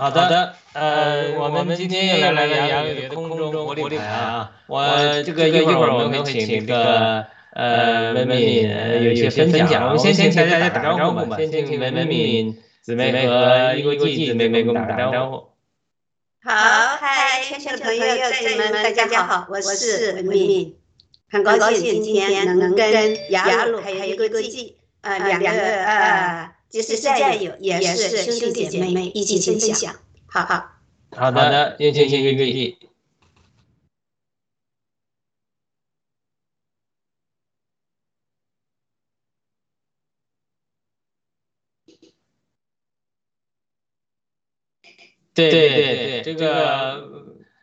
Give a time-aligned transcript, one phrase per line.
[0.00, 4.86] 好的，呃，我们今天又来了杨宇的空中活力牌啊，我
[5.24, 8.62] 这个一会儿我们会请这个呃文敏
[9.02, 15.36] 有一些分享，我们先请大家打招呼吧，先请文敏姊妹和一国际姊妹给我们打招呼。
[16.44, 16.54] 好，
[17.00, 20.76] 嗨，全球的朋友、战友们，大家好，我是文敏，
[21.28, 26.52] 很高兴今天能跟雅鲁还有一国际呃两个呃。
[26.68, 29.94] 既是战友，也是兄弟姐妹，一起分享。
[30.26, 30.68] 好好，
[31.16, 32.76] 好的，有请一个一。
[45.32, 47.17] 对对对，这个。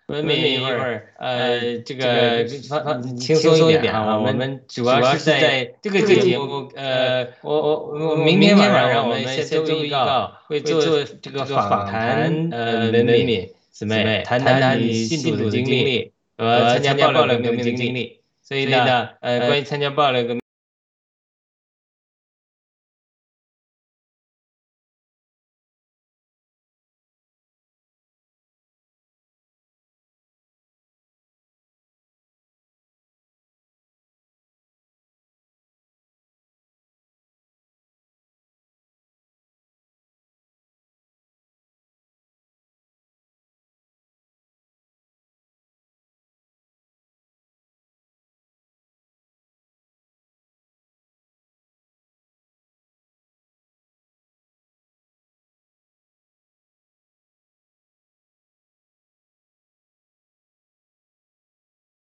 [0.07, 4.19] 文明一会儿，呃，这个放放轻松一点啊。
[4.19, 18.19] 我们主要是在这个节目，呃，我我我明天晚上我们先做预告，会做这个访谈，呃，文明姊妹谈谈你信主的经历和参加暴乱革命的经历。
[18.43, 20.44] 所以呢，呃，关于参加暴乱革命。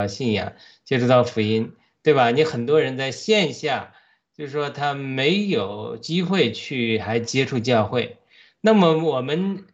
[0.08, 0.54] 信仰
[0.84, 1.74] 接触到福音，
[2.04, 2.32] 对吧？
[2.32, 3.94] 你很多人在线下，
[4.36, 8.18] 就是说他没有机会去还接触教会。
[8.62, 9.66] 那么我们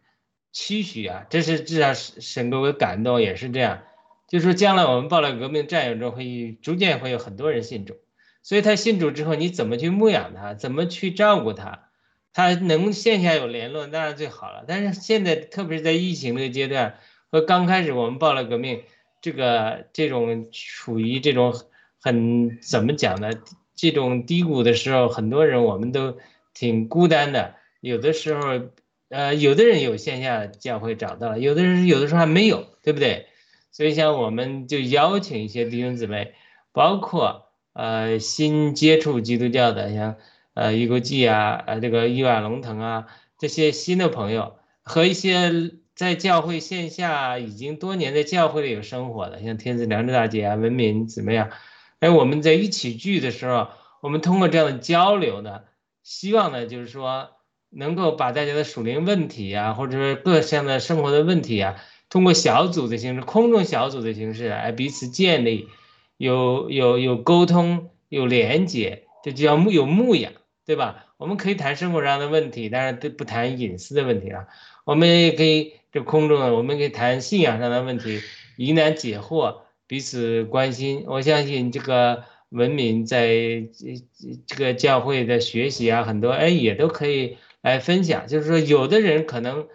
[0.52, 3.82] 期许啊，这是至少神给我感动，也是这样，
[4.28, 7.96] 就是说将来我们报了革命战友中会逐渐会有很多人信主。
[8.42, 11.88] 所以他信主之后，你怎么去牧养他，怎么去照顾他？
[12.32, 14.64] 他能线下有联络，当然最好了。
[14.66, 16.98] 但是现在特别是在疫情这个阶段
[17.30, 18.82] 和刚开始我们报了革命。
[19.20, 21.54] 这个这种处于这种
[22.00, 23.30] 很怎么讲呢？
[23.74, 26.18] 这种低谷的时候，很多人我们都
[26.54, 27.54] 挺孤单的。
[27.80, 28.60] 有的时候，
[29.08, 33.26] 呃，有的人有线下教会找到了，有的人有的时候还没有，对不对？
[33.70, 36.34] 所以像我们就邀请一些弟兄姊妹，
[36.72, 40.16] 包括呃新接触基督教的，像
[40.54, 43.06] 呃一国际啊，呃这个伊瓦龙腾啊
[43.38, 45.77] 这些新的朋友和一些。
[45.98, 51.50] 在教会线下已经多年在教会里有生活的，像天子良知大姐啊、文明怎么样？
[51.98, 53.66] 哎，我们在一起聚的时候，
[54.00, 55.62] 我们通过这样的交流呢，
[56.04, 57.30] 希望呢就是说
[57.70, 61.74] 能够把大家的属灵问题啊，或者说各项的生活的问题啊，
[62.08, 65.68] 通过小组的形式、空中小组的形式，哎，彼此建立
[66.16, 70.30] 有有有沟通、有连接，这就叫牧有牧养，
[70.64, 71.06] 对吧？
[71.16, 74.46] 我们可以谈生活上的问题，当然都不谈隐私的问题了。
[74.88, 75.74] 我们也可以。
[75.90, 78.20] 这空中啊，我们可以谈信仰上的问题，
[78.58, 81.04] 疑难解惑，彼此关心。
[81.06, 84.04] 我相信这个文明在这
[84.46, 88.26] 这个教会的学习啊，很多哎也都可以来分享。
[88.26, 89.66] 就是说，有的人可能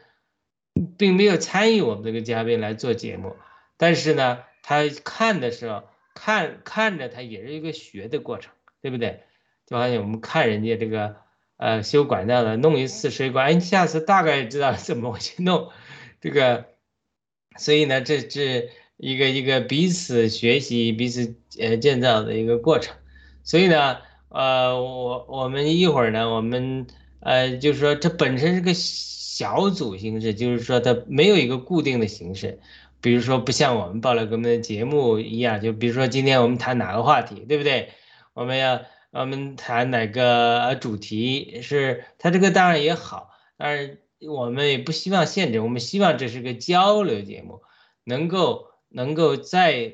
[0.99, 3.35] 并没有参与我们这个嘉宾来做节目，
[3.75, 5.81] 但是呢，他看的时候
[6.13, 8.53] 看看着他也是一个学的过程，
[8.83, 9.21] 对不对？
[9.65, 11.15] 就好像我们看人家这个
[11.57, 15.69] 呃修管道的，弄一次水管，哎，下次大概知道怎么去弄。
[16.21, 16.65] 这个，
[17.57, 22.95] 所以呢，这是一个一个彼此学习、彼此呃建造的一个过程。
[23.43, 23.97] 所以呢，
[24.29, 26.87] 呃，我我们一会儿呢，我们
[27.19, 32.59] 呃，就是说这本身是个小组形式，就是说它没有一个固定的形式。
[33.01, 37.89] 比如说，不像我们报了革命的节目一样，就比如说今天我们谈哪个话题，对不对？
[38.33, 38.81] 我们要
[39.13, 42.03] 我们谈哪个主题是？
[42.19, 43.99] 它这个当然也好，但是。
[44.25, 47.61] 我们也不希望限制，我们希望这是个交流节目，
[48.05, 49.91] 能够能够在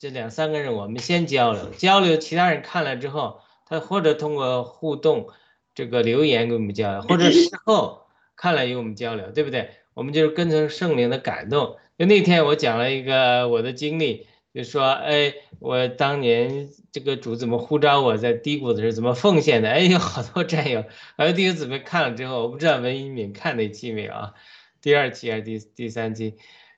[0.00, 5.28] 这两三个人，我们先交流交流，其他人看了之后，他或者通过互动
[5.72, 9.70] 这个留言跟我们交流，或者事 后看了与我们交流，对不对？
[9.94, 11.76] 我们就是跟着圣灵的感动。
[11.96, 14.26] 就那天我讲了一个我的经历。
[14.52, 19.68] 就说，哎，我当年这个主怎么呼召我在低谷的时候怎么奉献的？
[19.70, 20.84] 哎，有好多战友，
[21.16, 24.34] 还有弟兄姊妹看了之后，我不知道文一敏看那期没有啊？
[24.82, 26.36] 第二期还是第第三期？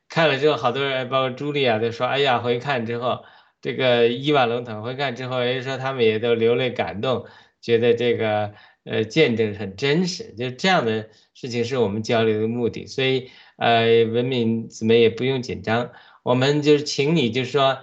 [0.09, 3.25] 看了之后，好多人包括朱莉啊都说，哎呀，回看之后，
[3.63, 7.25] 这个伊万龙腾回看之后，人说他们也都流泪感动，
[7.63, 8.53] 觉得这个
[8.85, 12.87] 呃见证很真实，就这样的事情是我们交流的目的。
[12.87, 15.93] 所以呃，文明姊妹也不用紧张，
[16.23, 17.81] 我们就是请你，就是说，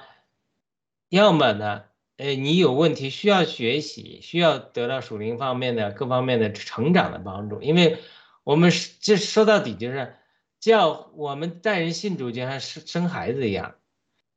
[1.09, 1.83] 要么呢，
[2.17, 7.97] 呃，你有问题需要学习，需要得到属灵方面的各方面的成长的帮助，因为
[8.43, 8.71] 我们
[9.01, 10.15] 这说到底就是
[10.59, 13.75] 叫我们带人信主，就像生生孩子一样，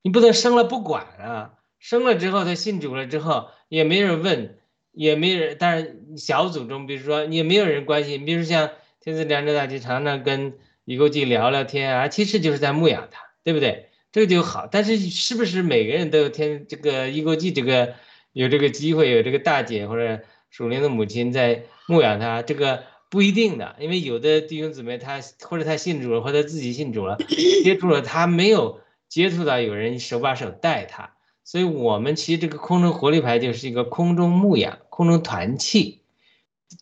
[0.02, 1.58] 你不能生了不管啊。
[1.78, 4.60] 生了之后，他信主了之后，也没人问，
[4.92, 5.56] 也没人。
[5.58, 8.24] 但是小组中，比如说也没有人关心。
[8.24, 8.70] 比如像
[9.00, 13.90] 天赐良知大姐常常跟一个记聊聊天啊，其实就是在牧养他，对不对？
[14.12, 14.68] 这个就好。
[14.70, 17.94] 但是是不是每个人都有天这个一个记这个
[18.32, 22.42] 有这个机会，有这个大姐或者属灵的母亲在牧养他？
[22.42, 27.18] 这个不一定的，因为有的弟兄姊妹他或者他信主了，或者自己信主了，
[27.64, 31.14] 接触了他没有接触到有人手把手带他。
[31.44, 36.02] 所以，我们其实这个空中活力牌就是一个空中牧养、空中团契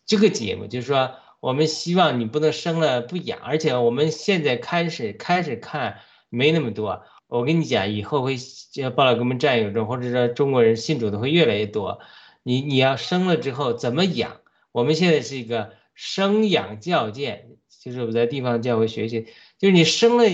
[0.05, 5.97] 这个节目，就是说，我们希望你不能生了不养，而且我们现在开始开始看
[6.29, 7.03] 没那么多。
[7.31, 8.35] 我跟你讲，以后会
[8.93, 12.01] 报了给我们战友中，或者说中国人信主的会越来越多。
[12.43, 14.41] 你你要生了之后怎么养？
[14.73, 17.51] 我们现在是一个生养教建，
[17.81, 20.25] 就是我在地方教会学习，就是你生了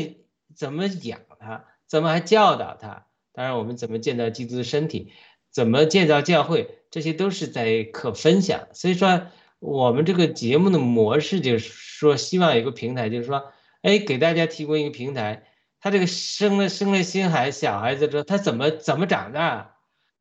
[0.56, 3.06] 怎么养他，怎么还教导他。
[3.32, 5.12] 当然，我们怎么建造基督的身体，
[5.52, 8.70] 怎么建造教会，这些都是在可分享。
[8.74, 9.28] 所以说，
[9.60, 13.52] 我们这个节目的模式就是说，希望有个平台，就是说，
[13.84, 15.44] 哎，给大家提供一个平台。
[15.88, 19.76] 他这个生了生了新孩小孩子之后，他怎么怎么长大，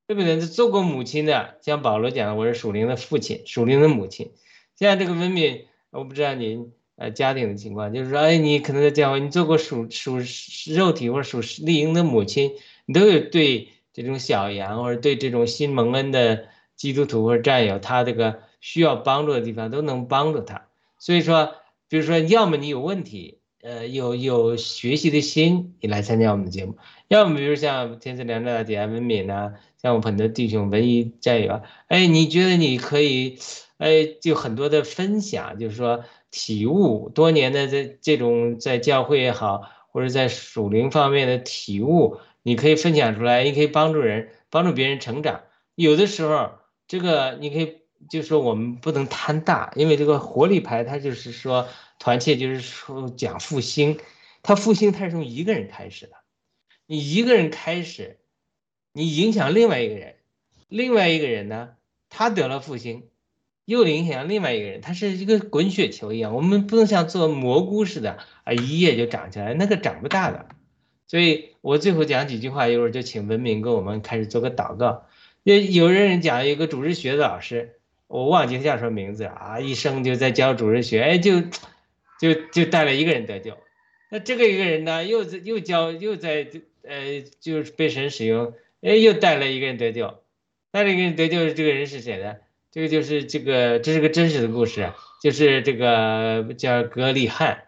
[0.06, 0.38] 对不对？
[0.40, 4.30] 做过母亲的，像保罗讲的，我是属灵的父亲，属灵的母亲。
[4.76, 10.18] 现在这个文敏，我不知道您呃家庭的情况，就是说，哎，你可能在教会，你做过属属
[10.72, 12.52] 肉体或者属灵的母亲。
[12.84, 16.46] 你都有对这种小羊，或者对这种新蒙恩的
[16.76, 20.68] 基督徒或者战友，他这个需要帮助的地方都能帮助他。
[21.00, 21.54] 所以说，
[21.88, 26.74] 比如说，要么你有问题，呃，有有学习的心，你来参加我们的节目；
[27.08, 33.40] 要么比如像天赐良知大姐文敏呐，像我很多弟兄文艺战友啊，哎，你觉得你可以，
[33.78, 42.18] 哎，就很多的分享，就是说体悟多年的这这种在教会也好，或者在属灵方面的体悟。
[42.44, 45.40] 你可以分享出来，你可以帮助人，帮助别人成长。
[45.74, 46.50] 有的时候，
[46.86, 47.78] 这个你可以
[48.08, 51.66] 就是说我们不能贪大，因为这个活力牌它就是说
[51.98, 53.98] 团结，就是说讲复兴。
[54.43, 56.12] 它复兴它是从一个人开始的，
[56.87, 58.19] 你一个人开始，
[58.93, 60.14] 你影响另外一个人，
[60.69, 61.70] 另外一个人呢，
[62.08, 63.08] 他得了复兴，
[63.64, 66.32] 又影响另外一个人，他是一个滚雪球一样。
[66.32, 70.46] 我们不能像做蘑菇似的啊，一夜就长起来，那个长不大的。
[71.08, 75.06] 所以我最后讲几句话，一会儿就请文明跟我们开始做个祷告。
[75.42, 81.42] 有有人讲一个主日学的老师，我忘记他叫什么名字啊，一生就在教主日学，哎，就
[82.20, 83.56] 就就带了一个人得救。
[84.10, 86.48] 那这个一个人呢，又又教又在
[86.82, 90.23] 呃，就是被神使用，哎，又带了一个人得救。
[90.70, 92.37] 带了一个人得救，这个人是谁呢？
[92.70, 94.92] 这个就是这个，这是个真实的故事，
[95.23, 97.64] 就是这个叫格里汉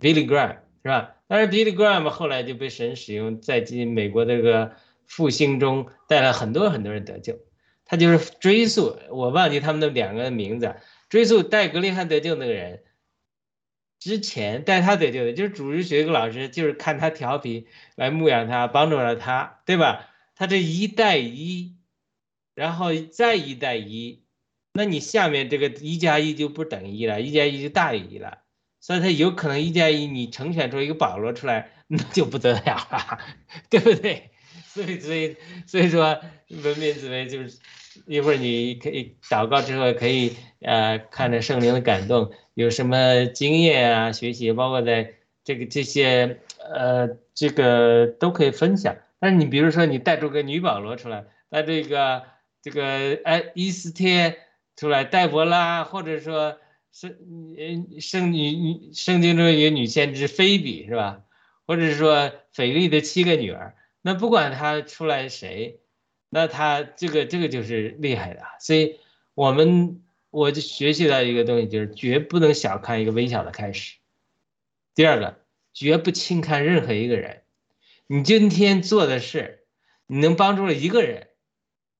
[0.00, 1.14] ，Billy Graham，是吧？
[1.28, 4.72] 但是 Billy Graham 后来就被神使用，在进美国这个
[5.06, 7.38] 复兴中带了很多很多人得救。
[7.84, 10.74] 他就是追溯，我忘记他们的两个名字，
[11.08, 12.82] 追溯带格林汉得救那个人，
[13.98, 20.08] 之前带他得救的就是主日学一个老师，就是看他调皮来牧养他，帮助了他，对吧？
[20.34, 21.76] 他这一带一，
[22.54, 24.22] 然后再一带一，
[24.72, 28.38] 那你下面这个一加一就不等于一了，一加一就大于一了。
[28.80, 33.18] 所以他有可能一加一，你成全出一个保罗出来，那就不得了了，
[33.68, 34.30] 对不对？
[34.64, 35.36] 所以，所以，
[35.66, 37.58] 所以说，文明姊妹就是
[38.06, 42.30] 一会儿你可以祷告之后，可以呃看着圣灵的感动，
[42.62, 48.96] 有什么经验啊、学习，包括在这个这些呃这个都可以分享。
[49.20, 52.24] 但是你比如说你带出个女保罗出来，带这个
[52.60, 54.38] 这个哎伊斯帖
[54.76, 56.58] 出来，戴博拉，或者说。
[56.90, 57.14] 圣
[57.58, 61.20] 嗯圣女女圣经中一个女先知菲比是吧？
[61.66, 65.80] 或者说腓力的七个女儿，那不管她出来谁，
[66.30, 68.40] 那她这个这个就是厉害的。
[68.58, 68.96] 所以
[69.34, 70.00] 我们
[70.30, 73.96] 我就学习到一个东西，就是绝不能小看一个微小的开始。
[74.94, 75.38] 第二个，
[75.72, 77.42] 绝不轻看任何一个人。
[78.06, 79.64] 你今天做的事，
[80.06, 81.28] 你能帮助了一个人，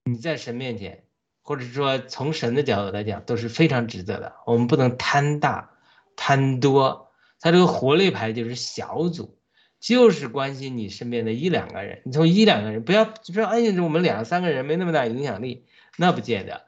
[0.03, 1.03] 你在神面前。
[1.41, 4.35] 或者说，从神的角度来讲，都是非常值得的。
[4.45, 5.71] 我们不能贪大、
[6.15, 7.11] 贪多。
[7.39, 9.39] 他这个活力牌就是小组，
[9.79, 12.03] 就是关心你身边的一两个人。
[12.05, 15.65] 你从一两个人，不要就说哎呀，我们两三个人没那么大影响力，
[15.97, 16.67] 那不见得。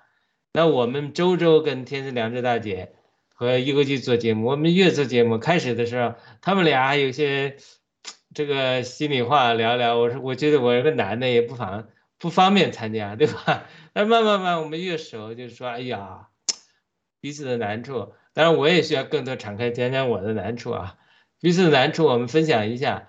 [0.54, 2.92] 那我们周周跟天赐良知大姐
[3.34, 7.56] 和一个去做节目，我们越做节目开始的时候，他们俩有些
[8.34, 9.98] 这个心里话聊聊。
[9.98, 11.88] 我说我觉得我是个男的也不方
[12.20, 13.64] 不方便参加，对吧？
[13.96, 16.28] 那慢慢慢我们越熟，就是说，哎呀，
[17.22, 18.12] 彼此的难处。
[18.34, 20.98] 当然我也需要更多敞开讲讲我的难处啊，
[21.40, 23.08] 彼此的难处我们分享一下，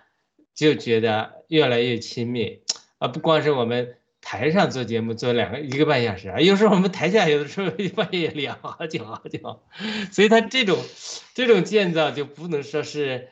[0.54, 2.62] 就觉得越来越亲密
[2.98, 3.08] 啊。
[3.08, 3.96] 不光是我们。
[4.24, 9.60] 台上做节目做两个一个半小时啊，有时候我们台下有的时候半夜聊好久好久，
[10.12, 10.78] 所以他这种
[11.34, 13.28] 这种建造就不能说是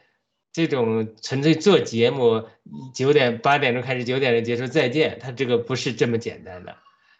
[0.52, 2.44] 这种纯粹做节目
[2.92, 6.76] 九点八点钟开始九点钟结束再见，他这个不是这么简单的，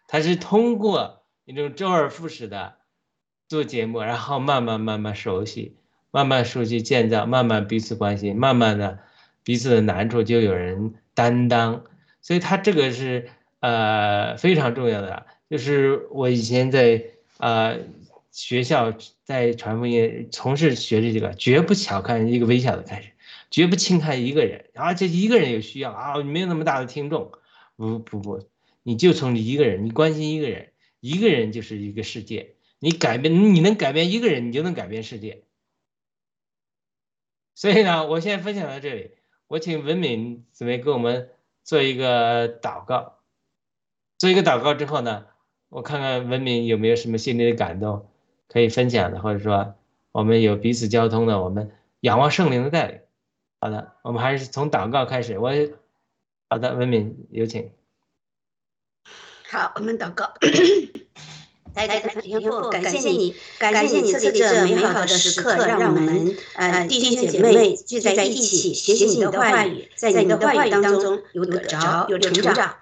[0.09, 2.75] 他是通过一种周而复始的
[3.49, 5.77] 做节目，然后慢慢慢慢熟悉，
[6.11, 8.99] 慢慢熟悉建造，慢慢彼此关心，慢慢的
[9.45, 11.85] 彼此的难处就有人担当，
[12.21, 13.31] 所以他这个是。
[13.61, 17.05] 呃，非常重要的就是我以前在
[17.39, 17.79] 呃
[18.31, 23.11] 学校在传福音从事学的这个，绝不小看一个微小的开始，
[23.51, 27.33] 绝不轻看一个人啊，这一个人有需要啊，你没有那么大的听众，
[27.77, 28.49] 不不不，
[28.83, 35.43] 你就从你一个人，你关心一个人，一个人就是一个世界，你改变你能改变一个人，你就能改变世界。
[37.55, 39.11] 所以呢，我现在分享到这里，
[39.49, 41.29] 我请文敏姊妹给我们
[41.63, 43.20] 做一个祷告。
[44.21, 45.25] 做一个祷告之后呢，
[45.71, 48.07] 我看看文明有没有什么心里的感动
[48.49, 49.75] 可以分享的，或者说
[50.13, 53.01] 我们有彼此交通的，我们仰望圣灵的带领。
[53.61, 55.39] 好的，我们还是从祷告开始。
[55.39, 55.51] 我
[56.51, 57.71] 好的，文明有请。
[59.49, 60.31] 好，我们祷告。
[61.75, 72.77] 来来来天父，感谢你，感谢你赐给这美好的时刻，让我们呃弟兄姐妹聚在一起学习你的话语，在你的话语当中有得着，有成长。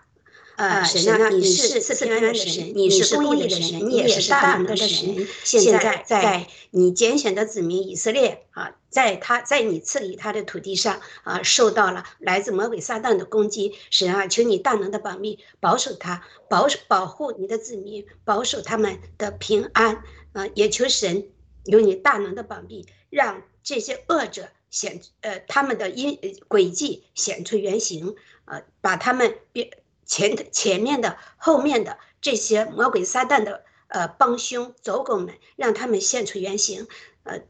[0.58, 5.24] 呃，神啊，你是赐平安的神，你是公义的神，你也是大能的神。
[5.44, 13.74] 现在在你拣选的子民以色列啊，在他在你赐给他的土地上啊，受到了来自魔鬼撒旦的攻击。
[13.90, 20.44] 神啊，求你大能的保密，保守他，保守保护你的子民，保守他们的平安啊！
[20.56, 21.28] 也求神
[21.66, 29.70] 有你大能的保密，让这些恶者显呃他们的因轨迹显出原形呃，把他们变。
[30.08, 36.88] 前前面的、后面的这些魔鬼撒旦的呃帮凶走狗们，让他们现出原形，
[37.22, 37.42] 呃，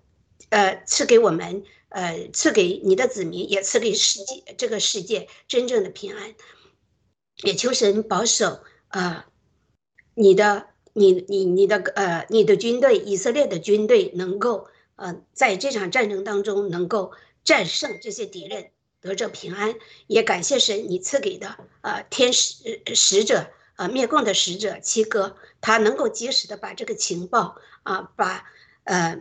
[0.51, 6.35] 呃，赐给我们，呃，赐给你的子民，也赐给世界这个世界真正的平安。
[7.45, 9.27] 也求神保守啊，
[10.15, 17.13] 你的、你、你、你的呃，你的军队，以色列的军队能够呃，在这场战争当中能够
[17.45, 18.73] 战胜这些敌人。
[19.01, 19.75] 得着平安，
[20.07, 28.45] 也感谢神你赐给的呃天使使者呃灭共的使者七哥，他能够及时的把这个情报啊把
[28.85, 29.21] 呃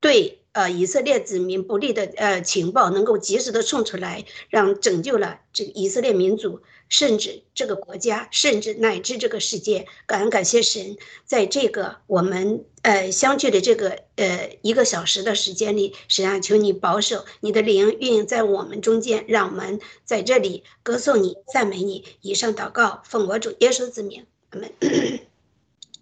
[0.00, 6.60] 对呃以色列子民不利的呃情报能够及时的送出来，让拯救了这个以色列民族。
[6.90, 10.96] 甚至这个国家，甚至乃至这个世界，感恩感谢神，
[11.26, 22.06] 在这个我们呃相聚的这个呃一个小时的时间里，神啊，求你保守你的灵运营在我们中间，让我们在这里歌颂你、赞美你。
[22.22, 24.70] 以上祷告，奉我主耶稣之名，阿门。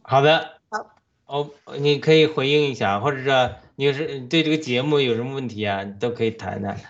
[0.03, 0.87] 好的，好，
[1.27, 6.81] 哦，你可以回应一下，或者说你是对这个节目有什么问题啊，都可以谈谈。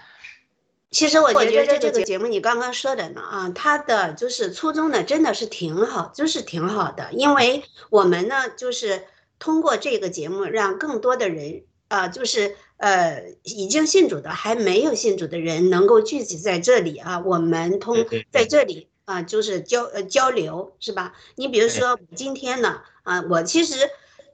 [0.91, 7.13] 其实我觉得这个节目你刚刚说的呢啊，它的就是初衷呢，真的是挺好，就是挺好的。
[7.13, 9.03] 因为我们呢，就是
[9.39, 17.19] 通过这个节目，让更多的人啊，就是呃已经信主的，还没有信主的人，能够聚集在这里啊。
[17.19, 21.15] 我们通在这里啊，就是交呃交流，是吧？
[21.35, 23.75] 你比如说今天呢啊，我其实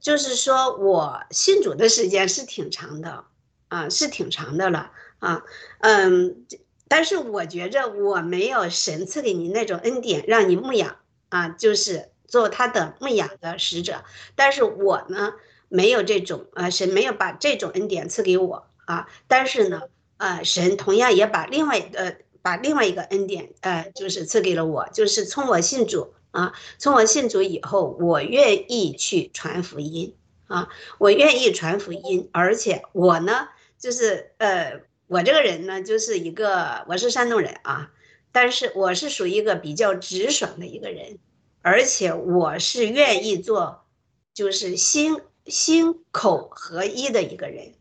[0.03, 3.25] 就是说我信主的时间是挺长的
[3.69, 4.91] 啊，是挺长的了。
[5.21, 5.45] 啊，
[5.79, 6.45] 嗯，
[6.89, 10.97] 但是我觉着我没有神赐给你那种恩典，让你牧养
[11.29, 14.03] 啊，就是做他的牧养的使者。
[14.35, 15.35] 但是我呢，
[15.69, 19.07] 没有这种啊，神没有把这种恩典赐给我啊。
[19.29, 19.83] 但是呢，
[20.17, 30.17] 啊，神同样也把另外呃，把另外一个恩典呃，就是赐给了我，就是从我信主啊，从我信主以后，我愿意去传福音
[30.49, 33.49] 啊，我愿意传福音，而且我呢，
[33.79, 34.83] 就是呃。
[35.09, 37.91] 我这个人呢，就是一个我是山东人啊，
[38.31, 41.19] 但是我是属于一个比较直爽的一个人，
[41.61, 43.85] 而且我是愿意做，
[44.33, 47.75] 就是心心口合一的一个人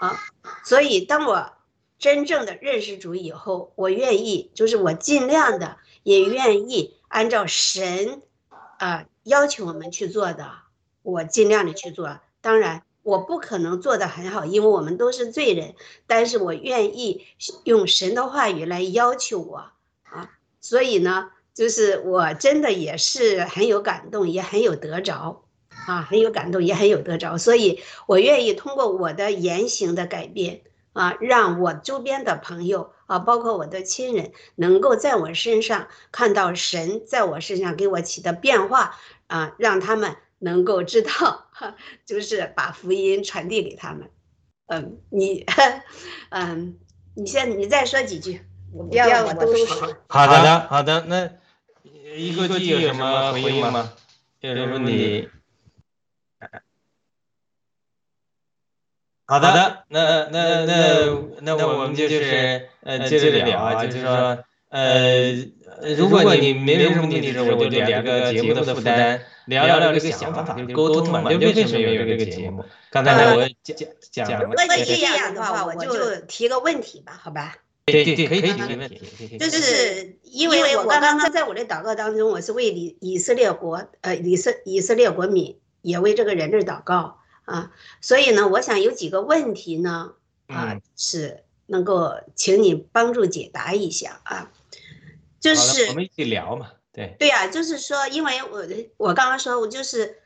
[0.00, 0.18] 啊。
[0.64, 1.52] 所以当我
[1.96, 5.76] 真正的认识主以后，我愿意，就是我尽量的
[6.06, 8.22] 也愿意按照神
[8.78, 10.52] 啊要求我们去做的，
[11.02, 12.20] 我尽量的去做。
[12.40, 15.74] 当然，我不可能做的很好，因为我们都是罪人。
[16.06, 17.26] 但是我愿意
[17.64, 19.72] 用神的话语来要求我
[20.04, 25.42] 啊，所以呢，就是我真的也是很有感动，也很有得着
[25.88, 27.36] 啊，很有感动，也很有得着。
[27.36, 30.62] 所以我愿意通过我的言行的改变
[30.96, 32.92] 啊，让我周边的朋友。
[33.06, 38.96] 啊，包括我的亲人，能够在我身上看到神在我身上给我起的变化
[39.28, 41.46] 啊，让他们能够知道，
[42.04, 44.10] 就是把福音传递给他们。
[44.66, 45.46] 嗯，你，
[46.30, 46.76] 嗯，
[47.14, 48.40] 你先，你再说几句，
[48.72, 49.96] 我不要我都说。
[50.10, 51.30] 好的，好的，那
[52.16, 53.92] 一个季有什么回应吗？
[54.40, 55.28] 有什么问题？
[59.28, 60.66] 好的，那那那
[61.40, 65.32] 那我们就是呃接着聊啊，就是说呃，
[65.96, 72.64] 如果你没什么问题的时候，我就聊个节目的负担，聊聊这个想法，就是沟通嘛，就为什么有这个节目？
[72.90, 74.50] 刚才我讲讲了。
[74.56, 77.56] 那这样的话，我就提个问题吧，好吧？
[77.86, 79.38] 对对，可以提问题。
[79.38, 87.18] 就是因为我刚刚在我的祷告当中，我是为以以色列国呃以色以色列国民，也为这个人类祷告。
[87.46, 90.14] 啊，所以呢，我想有几个问题呢，
[90.48, 94.50] 啊，是能够请你帮助解答一下啊，
[95.38, 100.18] 就是我们一起聊嘛，对，对呀，就是说，因为我我刚刚说，我就是，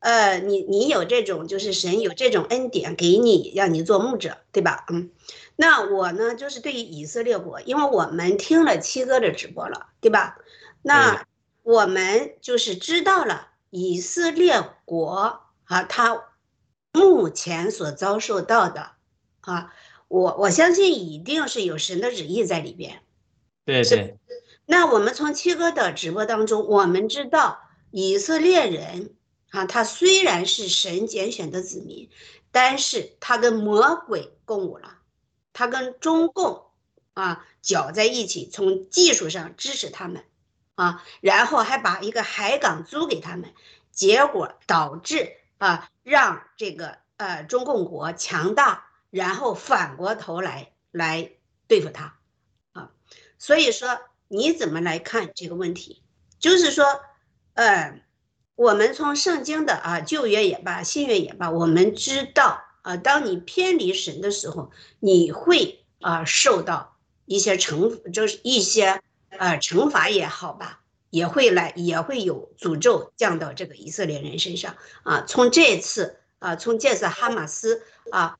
[0.00, 4.84] 呃，你你有这种，就是神有这种恩典给你，让你做牧者，对吧？
[4.88, 5.10] 嗯，
[5.54, 10.38] 那我呢，就是对于以色列国，因为我们听了七哥的直播了，对吧？
[10.82, 11.24] 那
[11.62, 16.20] 我们就是知道了以色列国啊，他。
[16.94, 18.92] 目前所遭受到的，
[19.40, 19.74] 啊，
[20.06, 23.02] 我我相信一定是有神的旨意在里边。
[23.64, 24.16] 对对。
[24.64, 27.58] 那我们从七哥的直播当中，我们知道
[27.90, 29.16] 以色列人
[29.50, 32.08] 啊，他虽然是神拣选的子民，
[32.52, 34.98] 但是他跟魔鬼共舞了，
[35.52, 36.66] 他跟中共
[37.14, 40.22] 啊搅在一起，从技术上支持他们
[40.76, 43.52] 啊，然后还把一个海港租给他们，
[43.90, 45.32] 结果导致。
[45.64, 51.30] 啊，让这个呃中共国强大，然后反过头来来
[51.66, 52.18] 对付他，
[52.74, 52.90] 啊，
[53.38, 53.98] 所以说
[54.28, 56.02] 你怎么来看这个问题？
[56.38, 56.84] 就是说，
[57.54, 57.98] 呃，
[58.56, 69.00] 我们从圣经的啊旧约也罢，新约也罢，我们知道啊，当你偏离神的时候，你会啊受到一些惩，就是一些
[69.30, 70.82] 呃惩罚也好吧。
[71.14, 74.74] 也会来，也会有诅咒降到这个以色列人身上
[75.04, 75.24] 啊！
[75.28, 78.36] 从这次啊，从这次哈马斯啊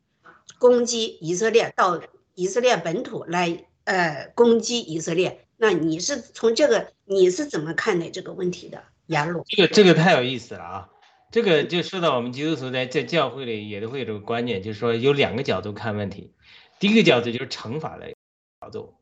[0.59, 2.03] 攻击以色列到
[2.35, 8.83] 以色列本土来呃攻击以色列，那你是从这个你是怎么看待这个问题的？
[9.07, 10.89] 亚鲁，这个这个太有意思了啊！
[11.31, 16.33] 这个就说到我们基督徒在在教会里也都会有这个观念，就是说有两个角度看问题。
[16.81, 18.13] 第一个角度就是惩罚的
[18.61, 18.95] 角度，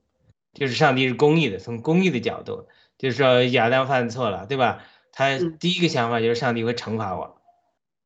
[0.53, 2.69] 就是上帝是公义的，从公义的角度。
[3.03, 4.85] 就是说亚当犯错了，对吧？
[5.11, 7.43] 他第一个想法就是上帝会惩罚我，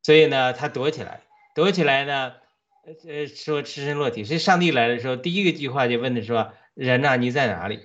[0.02, 1.20] 所以呢，他躲起来，
[1.54, 2.32] 躲起来呢，
[3.06, 4.24] 呃，说赤身裸体。
[4.24, 7.82] 所以上帝来的时候，第一个句话就问的说：“人呐，你在哪里？”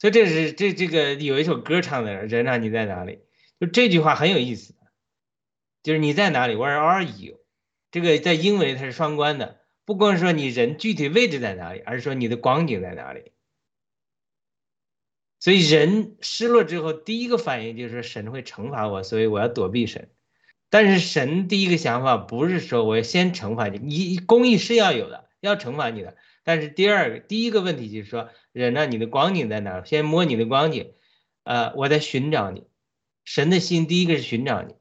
[0.00, 3.18] 所以这是这这个有一首歌唱的“人呐，你在哪里？”
[3.60, 4.74] 就这句话很有意思，
[5.82, 7.40] 就是你在哪里？Where are you？
[7.90, 13.32] 这个在英文它是双关的，不光说你人具体位置在哪里，而是说你的光景在哪里。
[15.40, 20.10] 所以人失落之后，第一个反应就是神会惩罚我，所以我要躲避神。
[20.68, 26.16] 但是神第一个想法不是说我要先惩罚你，你公义是要有的，要惩罚你的。
[26.44, 29.82] 但是第二个第一个问题就是说，人呢，你的光景在哪？
[29.84, 30.92] 先摸你的光景，
[31.44, 32.66] 呃，我在寻找你。
[33.24, 34.74] 神的心第一个是寻找你。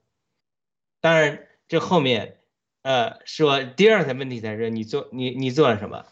[1.02, 2.38] 当然，这后面，
[2.82, 6.06] 呃，说第二个问题才是你做你你做了什么，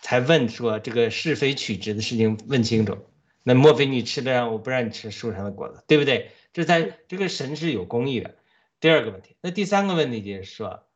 [0.00, 2.98] 才问说这个是非曲直的事情问清楚。
[3.46, 6.32] 那莫非你吃的让我不让你吃树上的果子，对不对？
[6.54, 8.34] 这在这个神是有公义的。
[8.80, 10.86] 第二个问题，那第三个问题就是说，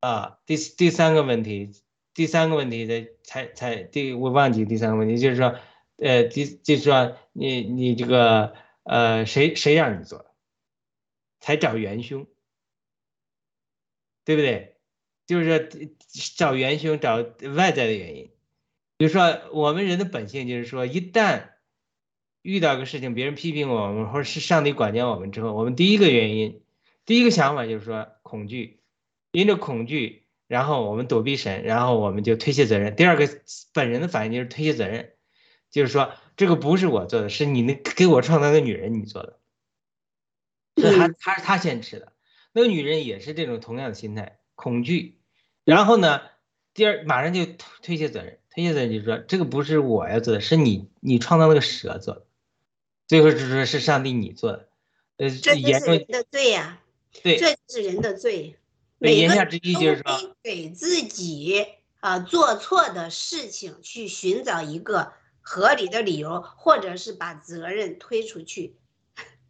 [0.00, 1.72] 啊，第第三个问题，
[2.14, 5.58] 第三个问题的才才第我忘记第三个问题，就是说，
[5.96, 10.32] 呃，第就是说你你这个呃谁谁让你做的，
[11.40, 12.26] 才找元凶，
[14.24, 14.76] 对不对？
[15.26, 15.94] 就是
[16.36, 18.30] 找元凶，找外在的原因。
[18.98, 21.50] 比如说，我们人的本性就是说，一旦
[22.42, 26.62] 遇到个事情，别人批评我们，或者是上帝管教我们之后，我们第一个原因，
[27.06, 28.80] 第一个想法就是说恐惧，
[29.30, 32.96] 因着恐惧，然后我们躲避神，然后我们就推卸责任。
[32.96, 33.28] 第二个
[33.72, 35.12] 本人的反应就是推卸责任，
[35.70, 39.38] 就是说这个不是我做的，是你那给我创造的女人你做的，
[40.76, 42.12] 是他他是他先吃的。
[42.52, 45.20] 那个女人也是这种同样的心态，恐惧。
[45.64, 46.22] 然后呢，
[46.74, 52.26] 第二马上就推推卸责任，推卸责任就是说这个不是我要做的，是你你创造那个蛇做的，
[53.06, 54.68] 最后就是说是上帝你做的。
[55.18, 56.80] 呃，这严重是人的罪呀、
[57.22, 58.56] 对这是人的罪。
[58.98, 61.66] 对，每个言下之意就是都说，给自己
[62.00, 68.74] 啊做错的事情去寻找一个合理的理由，或者是把责任推出去。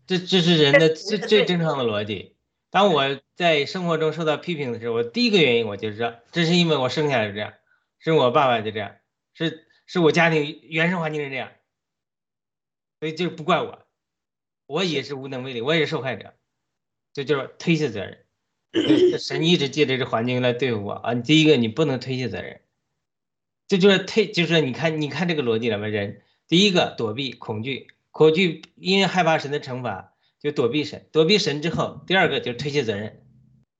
[0.07, 2.35] 这这是人的最最正常的逻辑。
[2.68, 7.55] 当我在生活中受到批评的时候，我第一个原因我就知道，这是因为我生下来就这样，
[7.98, 8.96] 是我爸爸就这样，
[9.34, 11.52] 是是我家庭原生环境是这样，
[13.00, 13.87] 所以就不怪我，
[14.66, 16.34] 我也是无能为力，我也是受害者，
[17.12, 18.24] 这就是推卸责任。
[19.18, 21.14] 神一直借着这环境来对付我啊！
[21.14, 22.61] 第一个，你不能推卸责任，
[23.66, 25.87] 这就是推，就是你看，你看这个逻辑了吗？
[25.87, 33.26] 人第一个躲避恐惧，恐惧因为害怕神的惩罚，就躲避神，躲避神之后，第二个就是推卸责任，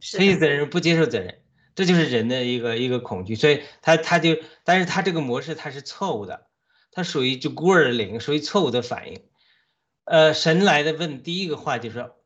[0.01, 1.43] 推卸，责任不接受责任，
[1.79, 6.49] 这就是人的一个一个恐惧，所以他他就，但是他这个模式他是错误的，
[6.91, 9.23] 他属于就孤儿灵，属于错误的反应。
[10.03, 12.17] 呃，神来的问第一个话就是说，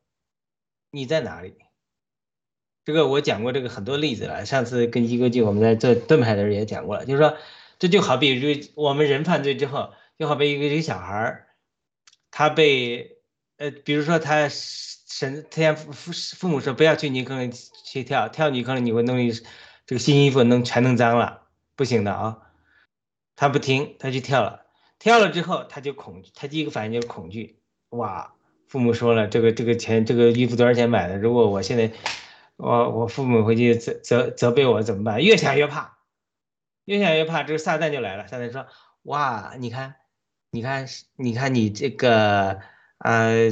[0.91, 1.55] 你在哪里？
[2.87, 7.37] 这个我讲过这个很多例子了，上次跟一哥就我们在做盾牌的时候也讲过了，就是说，
[7.79, 11.49] 这就好比就我们人犯罪之后，就好比一个一个小孩儿，
[12.31, 13.19] 他被
[13.59, 14.49] 呃，比如说他
[15.15, 17.53] 神天父父父母说不要去泥坑里
[17.85, 19.31] 去跳，跳泥坑里你会弄一
[19.85, 21.43] 这个新衣服弄全弄脏了，
[21.77, 22.39] 不行的啊。
[23.37, 24.65] 他不听，他去跳了，
[24.99, 28.33] 跳了之后他就恐惧，他第一个反应就是恐惧，哇，
[28.67, 31.19] 父母说了这个这个钱这个衣服多少钱买的？
[31.19, 31.93] 如果我现在
[32.57, 35.21] 我我父母回去责责责备我怎么办？
[35.21, 35.99] 越想越怕，
[36.87, 38.27] 越想越怕，这个撒旦就来了。
[38.29, 38.67] 撒旦说
[39.05, 39.97] ：“哇，你看，
[40.51, 42.61] 你看，你看你这个
[42.99, 43.51] 呃，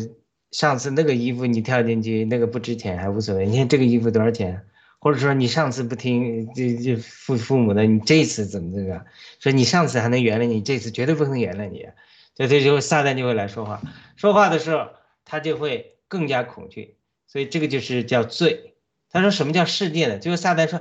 [0.50, 3.46] 上次那个衣服你跳进去，那个不值钱还无所谓。
[3.46, 4.66] 你看这个衣服多少钱？
[4.98, 9.04] 或者说你上次不听这这父父母的，你这次怎么这个？
[9.38, 11.88] 说你上次还能原谅你，这次绝对不能原谅你。
[12.34, 13.80] 这这就撒旦就会来说话，
[14.16, 14.88] 说话的时候
[15.24, 18.74] 他就会更加恐惧，所以这个就是叫罪。
[19.10, 20.18] 他说什么叫世界呢？
[20.18, 20.80] 就是撒旦说：“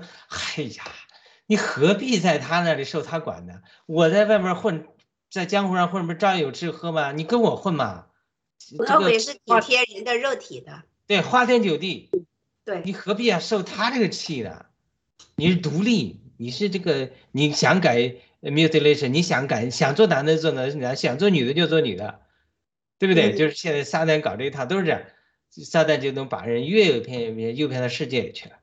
[0.57, 0.83] 哎呀，
[1.47, 3.61] 你何必在他那里受他管呢？
[3.85, 4.85] 我在外面混，
[5.31, 7.13] 在江湖上混，不是照样有吃喝吗？
[7.13, 8.07] 你跟我混嘛？
[8.59, 12.09] 这个魔鬼是体贴人的肉体的，对花天酒地，
[12.63, 14.65] 对，你何必要受他这个气呢？
[15.35, 22.19] 你是独立，你是这个你想改 mutilation，你想改想做男的做男的，想做女的就做女的，
[22.99, 23.31] 对不对？
[23.31, 25.01] 嗯就是现在撒旦搞这一套都是这样，
[25.49, 28.58] 撒旦就能把人越诱骗越偏，诱骗到世界里去了。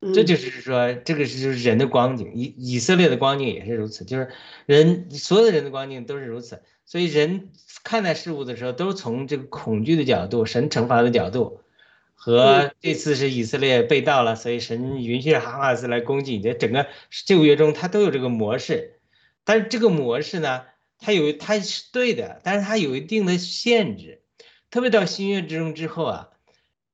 [0.00, 0.26] 这嗯。
[0.26, 4.30] 就是说，这个是就是人的光景，以以色列的光景也是如此，就是
[4.66, 7.50] 人所有的人的光景都是如此，所以人
[7.84, 11.60] 看待事物的时候，都是从这个恐惧的角度、神惩罚的角度，
[12.14, 16.86] 和这次是以色列被盗了，所以神允许哈马斯来攻击你，这整个
[17.26, 19.00] 旧约中它都有这个模式，
[19.44, 20.62] 但是这个模式呢，
[20.98, 24.22] 它有它是对的，但是它有一定的限制，
[24.70, 26.28] 特别到新约之中之后啊，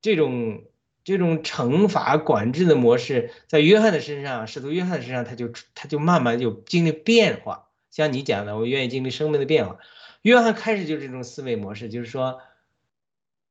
[0.03, 0.65] 这种。
[1.07, 7.69] 这种惩罚管制的模式，在约翰的身上，使徒约翰的身上，他就他就慢慢就经历变化。
[7.93, 9.79] 像你讲的，我愿意经历生命的变化。
[10.23, 12.41] 约翰开始就是这种思维模式，就是说，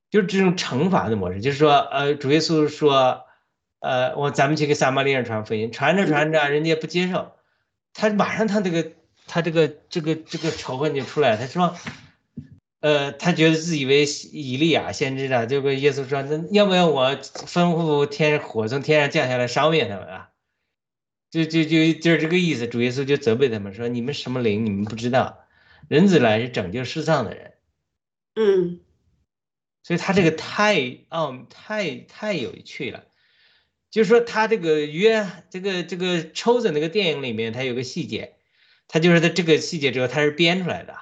[0.10, 3.24] 就是这种惩罚的模式，就是说，呃，主耶稣说，
[3.80, 7.32] 呃，我咱们去给撒玛利亚人传福音，传着传着，人家不接受，
[7.94, 8.92] 他马上他这个
[9.28, 11.74] 他这个这个这个仇恨就出来了，他说。
[12.86, 20.30] 呃，他觉得自以为以利亚先知啊，就跟耶稣说：“那要不要我吩咐天火从天上降下来烧灭他们啊？”
[21.32, 22.68] 就就就就是这个意思。
[22.68, 24.68] 主耶稣就责备他们说：“你们什么灵？
[24.68, 25.48] 你们不知道，
[25.88, 27.54] 人子来是拯救世上的人。”
[28.38, 28.82] 嗯，
[29.82, 33.06] 所以他这个太奥太太有趣了。
[33.90, 38.36] 就是说，他这个约这个这个抽的那个电影里面，他有个细节，
[38.88, 40.96] 他就是在这个细节之后他是编出来的。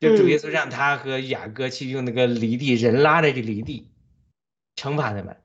[0.00, 3.90] 就主耶稣让他和雅各去用那个犁地，人拉着这犁地，
[4.76, 5.40] 惩罚他们，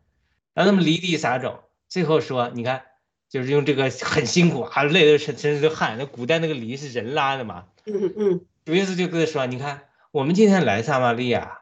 [0.53, 1.61] 让他们犁地撒种。
[1.87, 2.83] 最后说，你看，
[3.29, 5.97] 就是用这个很辛苦啊，累得身身上都汗。
[5.97, 7.67] 那古代那个犁是人拉的嘛？
[7.85, 11.61] 嗯嗯，主耶稣就跟他说，你看，我们今天来撒玛利亚，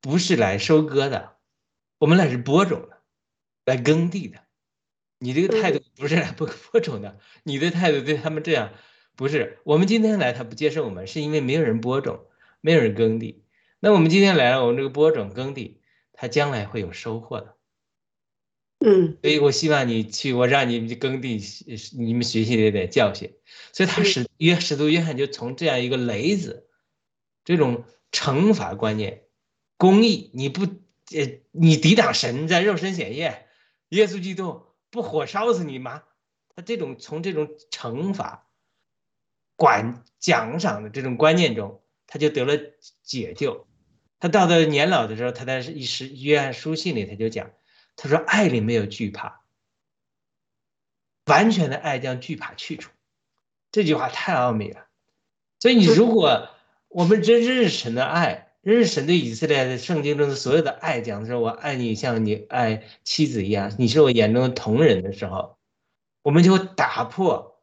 [0.00, 1.36] 不是来收割的，
[1.98, 2.98] 我们来是播种的，
[3.64, 4.40] 来耕地的。
[5.20, 8.72] 你这个态度不是来播播种的，你的态度对他们这样。
[9.18, 12.20] 不是，我们今天来，他不接受我们，是因为没有人播种，
[12.60, 13.42] 没有人耕地。
[13.80, 15.80] 那我们今天来了，我们这个播种耕地，
[16.12, 17.56] 他将来会有收获的。
[18.78, 21.40] 嗯，所以我希望你去，我让你们去耕地，
[21.98, 23.34] 你们学习这点教训。
[23.72, 26.68] 所以他使约使徒约翰就从这样一个雷子，
[27.44, 29.24] 这种惩罚观念、
[29.76, 33.48] 公义，你不呃，你抵挡神在肉身显现，
[33.88, 36.04] 耶稣基督不火烧死你吗？
[36.54, 38.47] 他这种从这种惩罚、
[39.58, 42.56] 管奖赏的这种观念中，他就得了
[43.02, 43.66] 解救。
[44.20, 47.50] 他到了年老的时候，他在一时约翰书信里他就讲，
[47.96, 49.40] 他说爱里没有惧怕，
[51.26, 52.92] 完全的爱将惧怕去除。
[53.72, 54.86] 这句话太奥秘了。
[55.58, 56.50] 所以你如果
[56.86, 65.58] 我们真认识神的爱，认识神对以色列的圣经中的所有的爱，讲的时候我爱你像你爱妻子一样，你是我眼中的同人的时候，
[66.22, 67.60] 我们就打破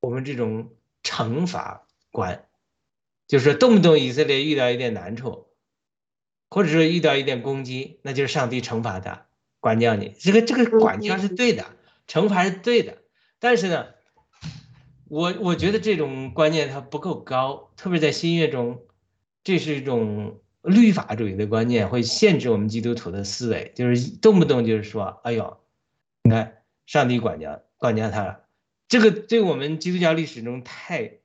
[0.00, 0.75] 我们这种
[1.06, 2.46] 惩罚观，
[3.28, 5.46] 就是动不动以色列遇到一点难处，
[6.50, 9.26] 或者说遇到一点攻击，那就是上帝惩罚他，
[9.60, 10.16] 管教你。
[10.18, 11.64] 这个这个管教是对的，
[12.08, 12.98] 惩罚是对的，
[13.38, 13.86] 但是呢？
[15.08, 18.82] 我我觉得这种观念它不够高，特别在新约中，
[19.44, 25.58] 这是一种律法主义的观念，会限制我们基督徒的思维，就是动不动就是说，哎呦，
[26.24, 28.40] 你看上帝管教管教他了，
[28.88, 31.18] 这个对我们基督教历史中太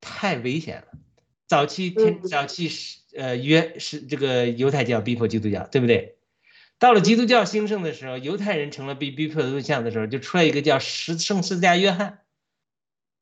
[0.00, 0.98] 太危险了。
[1.46, 6.16] 早期天早期是呃约是这个犹太教逼迫基督教，对不对？
[6.78, 12.20] 到了基督教兴盛的时候，犹太人成了被逼迫的对象的时候，就出来一个叫十圣十字架约翰。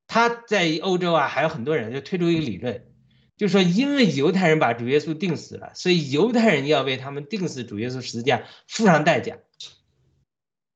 [0.07, 2.87] 他在欧洲啊，还有很多人就推出一个理论，
[3.37, 9.39] 就说因为犹太人把主耶稣钉死了，所以犹太人要为他们钉死主耶稣十字架付上代价。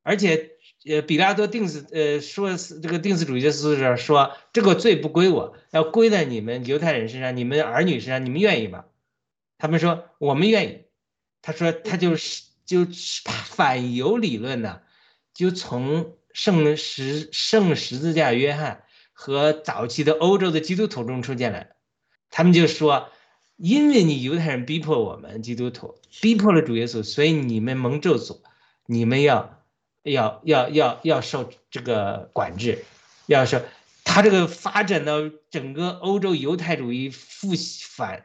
[0.03, 0.52] 而且，
[0.87, 8.85] 呃，比拉多定死，呃，说这个定死主耶稣的时候说这个罪不归我，要归在你们犹太人身上，你们儿女身上，你们愿意吗？
[9.59, 10.85] 他们说我们愿意。
[11.43, 14.81] 他说他就是就是反犹理论呢，
[15.35, 18.85] 就从圣十圣十字架约翰。
[19.15, 21.67] 和早期的欧洲的基督徒中出现了，
[22.31, 23.09] 他们就说，
[23.57, 28.41] 因为你犹太人逼迫我们基督徒，逼迫了主耶稣，所以你们蒙咒诅，
[28.87, 29.62] 你们要
[30.03, 32.85] 要要要要受这个管制，
[33.27, 33.61] 要说
[34.05, 37.51] 他这个发展到整个欧洲犹太主义复
[37.89, 38.25] 反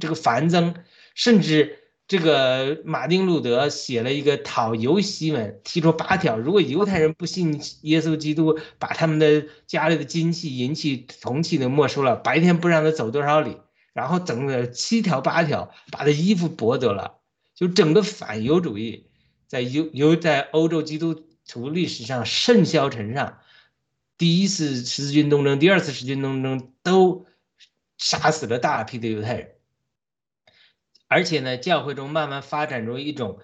[0.00, 0.74] 这个繁增，
[1.14, 1.78] 甚至。
[2.08, 13.56] 这个马丁路德写了一个讨犹檄文，提出八条：如果犹太人不信耶稣基督，把他们的家里的金器、银器、铜器都没收了，白天不让他走多少里，
[13.94, 17.14] 然后整个七条八条，把他衣服剥夺了，
[17.54, 19.06] 就整个反犹主义
[19.52, 21.12] 在犹犹在欧洲基督
[21.46, 23.42] 徒历史上甚嚣尘上。
[24.16, 27.26] 第一次十字军东征、第二次十字军东征都
[27.98, 29.52] 杀死了大批的犹太人。
[31.06, 33.40] 而且呢，教会中慢慢发展出一种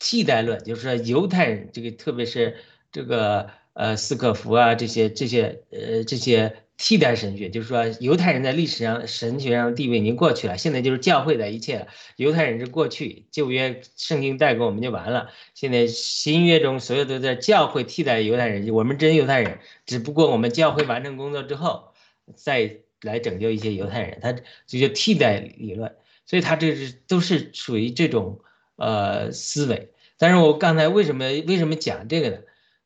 [0.00, 2.56] 替代论，就是说犹太人这个，特别是
[2.90, 11.88] 这个呃斯可夫啊这些这些呃这些替代神学，就是说犹太人在历史上神学上的地位已经过去了，现在就是教会的一切了。
[12.16, 15.28] 犹太人是过去，旧约圣经带给我们就完了。
[15.54, 21.92] 现在新约中所有都在教会替代犹太人，我们真犹太人，只不过我们教会完成工作之后，
[22.36, 24.32] 再来拯救一些犹太人，他
[24.66, 25.94] 这就替代理论。
[26.26, 28.38] 所以他这是都是属于这种
[28.76, 32.38] 呃思维，但是我刚才为什么为什么讲这个呢？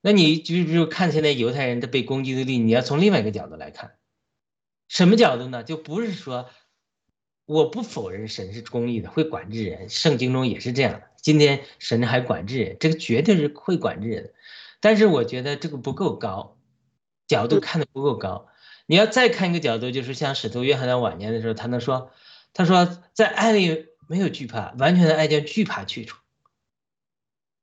[0.03, 3.93] 那你就比如看现在犹太人的被攻击的例，你要从另外一个角度来看，
[4.89, 5.65] 什么角度呢？
[5.65, 6.51] 就不是说
[7.47, 11.03] 我不否认神是公义的，会管制人，圣经中也是这样的。
[11.23, 14.35] 今天神还管制人，这个绝对是会管制人，
[14.81, 16.59] 但是我觉得这个不够高，
[17.27, 18.49] 角度看的不够高。
[18.87, 22.11] 你要再看一个角度，就是像使徒约翰在晚年的时候，他能说。
[22.55, 26.19] 他说，在爱里没有惧怕，完全的爱将惧怕去除。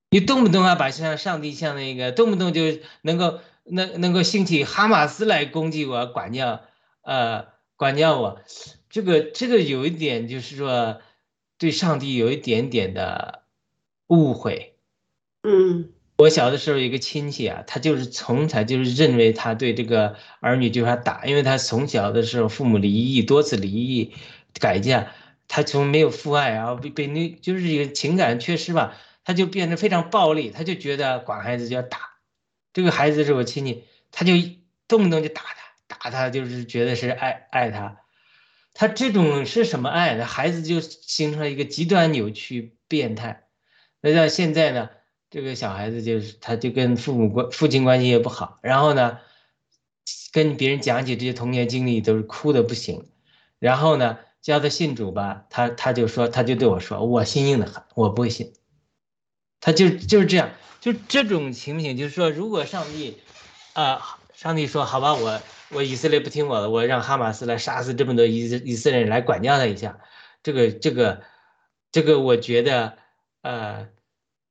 [0.10, 2.62] 你动不动啊，把像上帝像那个，动不动就
[3.02, 6.62] 能够能能够兴起哈马斯来攻击我、管教，
[7.02, 7.46] 呃，
[7.76, 8.42] 管教我，
[8.90, 11.00] 这个这个有一点就是说，
[11.58, 13.44] 对上帝有一点点的
[14.08, 14.74] 误会。
[15.44, 24.14] 嗯，我小的时候有一个亲戚啊，他就是从小就是认为他对这个儿女就是他打，因为他从小的时候父母离异，多次离异。
[24.60, 25.12] 改嫁，
[25.48, 28.98] 他从没有父爱，然后被被那就是一个情感缺失吧，
[29.30, 32.00] 他就变得非常暴力，他就觉得管孩子就要打，
[32.74, 34.34] 这个孩子是我亲戚，他就
[34.88, 38.00] 动不动就打他，打他就是觉得是爱爱他，
[38.74, 40.26] 他这种是什么爱呢？
[40.26, 43.44] 孩子就形成了一个极端扭曲变态，
[44.02, 44.90] 那到现在呢，
[45.30, 49.20] 这个小孩子就是他就跟父母关父亲关系也不好，然后呢，
[50.34, 53.06] 跟别人讲起这些童年经历都是哭的不行，
[53.60, 54.18] 然后呢。
[54.42, 58.54] 叫他信主吧，他他就说，他就对我说，我心硬的很，我不会信。
[59.62, 63.18] 他就就是这样，就这种情形，就是说，如果上帝，
[63.74, 65.42] 啊，上帝说，好吧，我
[65.72, 70.00] 我以色列不听我的，我让哈马斯来杀死这么多以以色列人来管教他一下，
[70.44, 71.22] 这个这个
[71.92, 72.98] 这个我觉得，
[73.42, 73.90] 呃，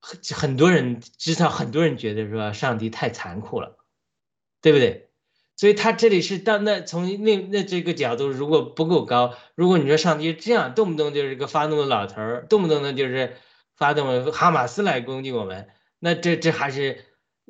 [0.00, 3.78] 很很多人至少很多人觉得说上帝太残酷了，
[4.60, 5.08] 对不对？
[5.56, 13.36] 所以他这里是到那从那那这个角度如果不够高，如果你说上帝这样动不动就是个发怒的老头儿，动不动的就是
[13.78, 17.06] 发动哈马斯来攻击我们，那这这还是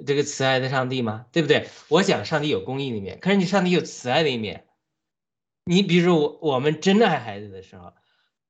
[0.07, 1.27] 这个慈爱的上帝吗？
[1.33, 1.69] 对不对？
[1.89, 4.69] 我想上帝有公义的一面，可是你上帝有慈爱的一面。
[5.65, 7.95] 你比如说我我们真爱孩子的时候，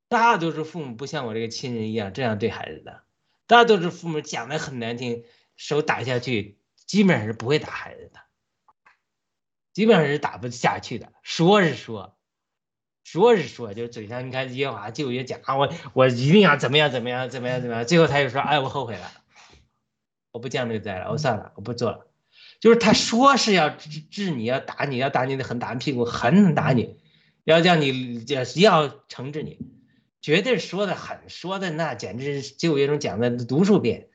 [0.09, 3.05] 大多数父母不像我这个亲人一样这样对孩子的，
[3.47, 5.25] 大多数父母讲的很难听，
[5.57, 8.21] 手打下去基本上是不会打孩子的。
[9.73, 12.17] 基本上是打不下去的，说是说，
[13.11, 19.11] 说是说，就嘴上你看耶和华就也讲啊，我我一定要怎么样怎么样怎么样怎么样，最后他又说，哎，我后悔了，
[20.31, 22.07] 我不降这个灾了，我算了，我不做了。
[22.61, 26.99] 就是他说是要治治你要打你要打你的狠打屁股狠狠打你，
[27.44, 29.59] 要叫你要要惩治你，
[30.21, 34.09] 绝对说的狠，说的那简直是就有种讲的无数遍，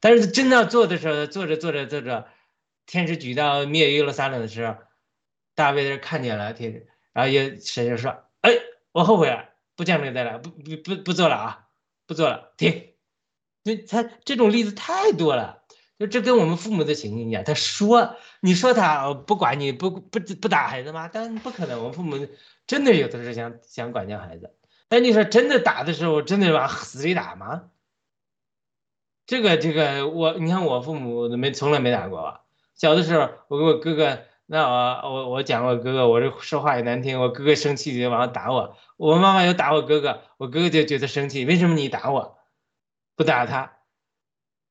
[0.00, 2.26] 但是真要做的时候，做着做着做着，
[2.84, 4.74] 天使举到灭耶路撒冷的时候。
[5.56, 8.50] 大卫在看见了天使，然后也谁就说：“哎，
[8.92, 11.68] 我后悔了，不降这个了，不不不不做了啊，
[12.06, 12.90] 不做了，停。”
[13.64, 15.62] 那他这种例子太多了，
[15.98, 17.44] 就这跟我们父母的情形一样。
[17.44, 21.08] 他说：“你说他不管你不不不打孩子吗？
[21.10, 22.28] 但不可能，我们父母
[22.66, 24.54] 真的有的是想想管教孩子。
[24.88, 27.70] 但你说真的打的时候，真的往死里打吗？
[29.24, 32.40] 这个这个，我你看我父母没从来没打过。
[32.74, 34.24] 小的时候，我跟我哥哥。
[34.46, 42.36] 那我我我讲我哥哥，我这说话也难听，我哥哥生气就往上打我，我妈妈又打我哥哥，我哥哥就觉得生气，为什么你打我，
[43.16, 43.78] 不打他？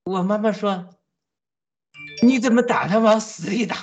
[0.03, 0.89] 我妈妈说，
[2.21, 3.77] 你怎么打他往死里打？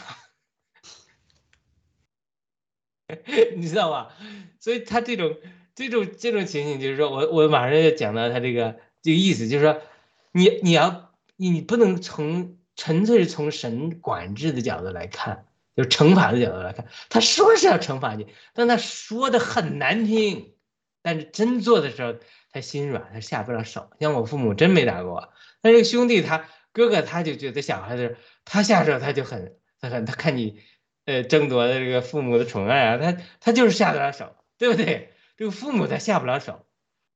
[3.56, 4.14] 你知道吧？
[4.60, 5.36] 所以他这种
[5.74, 9.82] 这种这种情形，就是说我我马上要讲到他这个这个意思，就是说
[10.30, 15.46] 你你要你不能从纯粹从神管制的角度来看。
[15.82, 20.54] 就惩罚的角度来看，他说是要惩罚你，但他说的很难听，
[21.00, 22.16] 但是真做的时候，
[22.50, 23.90] 他心软，他下不了手。
[23.98, 30.60] 像我父母真没打过我，但是兄弟他哥哥他就觉得小孩子他下手他就很他很他看你，
[31.06, 35.14] 呃争夺的这个父母的宠爱啊，他他就是下得了手，对不对？
[35.38, 36.66] 这个父母他下不了手，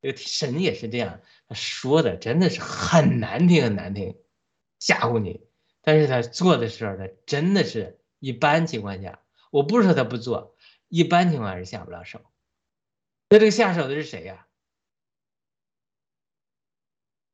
[0.01, 4.17] 这个神也是这样，他说的真的是很难听很难听，
[4.79, 5.43] 吓唬你，
[5.83, 8.01] 但是他做的时候他真的是。
[8.25, 10.57] 一般情况下，我不是说他不做，
[10.89, 12.23] 一般情况下是下不了手。
[13.29, 14.47] 那这个下手的是谁呀？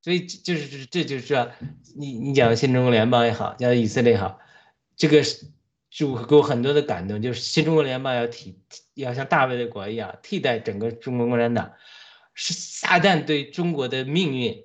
[0.03, 1.53] 所以就是这就是说，
[1.95, 4.41] 你你讲新中国联邦也好，讲以色列也好，
[4.97, 5.23] 这个
[5.91, 8.61] 就给我很多的感动，就是新中国联邦要替
[8.95, 11.73] 要像大卫的国一样替代整个中国共产党，
[12.35, 14.65] 是撒旦对中国的命运。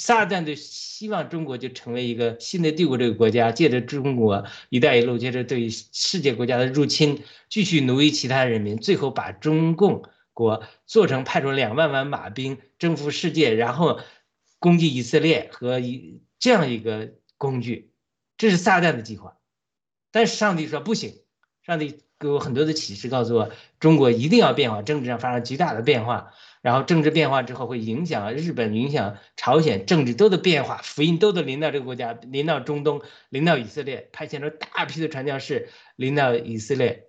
[0.00, 13.98] 撒旦就希望中国就成为一个新的帝国这个国家，借着中国“一带一路”，接着对世界国家的入侵，继续奴役其他人民，最后把中共国做成派出两万万马兵征服世界，然后
[14.60, 17.90] 攻击以色列和一这样一个工具，
[18.36, 19.36] 这是撒旦的计划。
[20.12, 21.22] 但是上帝说不行，
[21.66, 26.32] 上帝给我很多的启示，告诉我中国一定要变化，政治上发生巨大的变化。
[26.60, 37.04] 然后政治变化之后会影响日本，影响朝鲜，政治都得变化，福音都得临到这个国家，临到中东，临到以色列，派遣了大批的传教士临到以色列，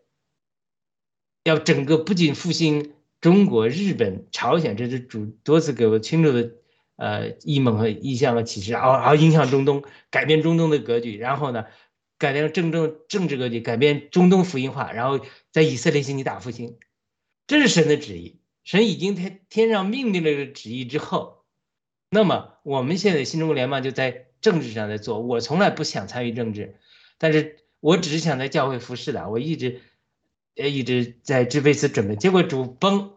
[1.43, 6.51] 要整个不仅复兴中国、日本、朝鲜，这是主多次给我清楚的
[6.97, 11.65] 呃异梦和意象和启示，然后然后影响中东，改变中东的格局，然后呢
[12.19, 16.77] 改变政政政治格局，改变中东福音化，然后在以色列兴起大复兴，
[17.47, 18.41] 这是神的旨意。
[18.63, 21.45] 神已经天天上命令了这个旨意之后，
[22.11, 25.19] 那么我们现在新中国联邦就在政治上在做。
[25.21, 26.75] 我从来不想参与政治，
[27.17, 29.29] 但是我只是想在教会服侍的。
[29.29, 29.81] 我一直，
[30.55, 32.15] 呃，一直在这辈子准备。
[32.15, 33.13] 结果主崩，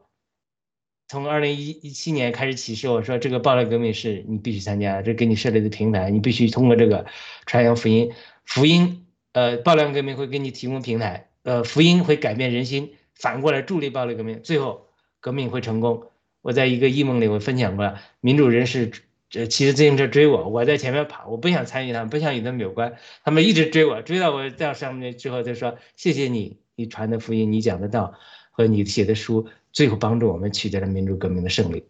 [1.09, 7.05] 从二零一一七年开始启示我说，这个暴力革命是你必须参加，这给你设立的平台，你必须通过这个
[7.44, 8.11] 传扬福音。
[8.45, 14.86] 福音，呃，暴乱革命会给你提供平台，呃，福音会改变人心，反过来助力暴力革命，最后。
[15.24, 16.11] 革命会成功。
[16.40, 18.90] 我在一个异梦里，我分享过，民主人士
[19.30, 22.97] 骑着自行车追我，我在前面跑，我不想参与他们，不想与他们有关。
[23.22, 28.14] 他们一直追我，追到我到上面之后，他说：“谢谢你，你传的福音，你讲的道
[28.51, 31.84] 和你写的书，最后帮助我们取得了民主革命的胜利。”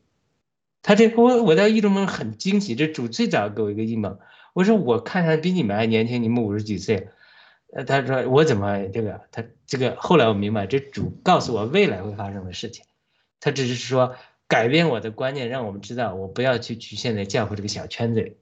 [0.84, 4.18] 他这我我在异梦很惊喜，这主最早给我一个异梦，
[4.52, 7.08] 我说我看上比你们还年轻，你们五十几岁。
[7.72, 9.22] 呃，他说我怎么这个？
[9.30, 12.84] 他这个后来我明白，这主告诉我未来会发生的事情。
[13.40, 18.36] 他只是说改变我的观念，让我们知道我不要去局限在教会这个小圈子里。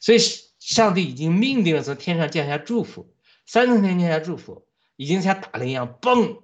[0.00, 0.18] 所以
[0.58, 3.14] 上帝已经命定了从天上降下祝福，
[3.44, 4.66] 三层天降下祝福，
[4.96, 6.42] 已经像打雷一样嘣。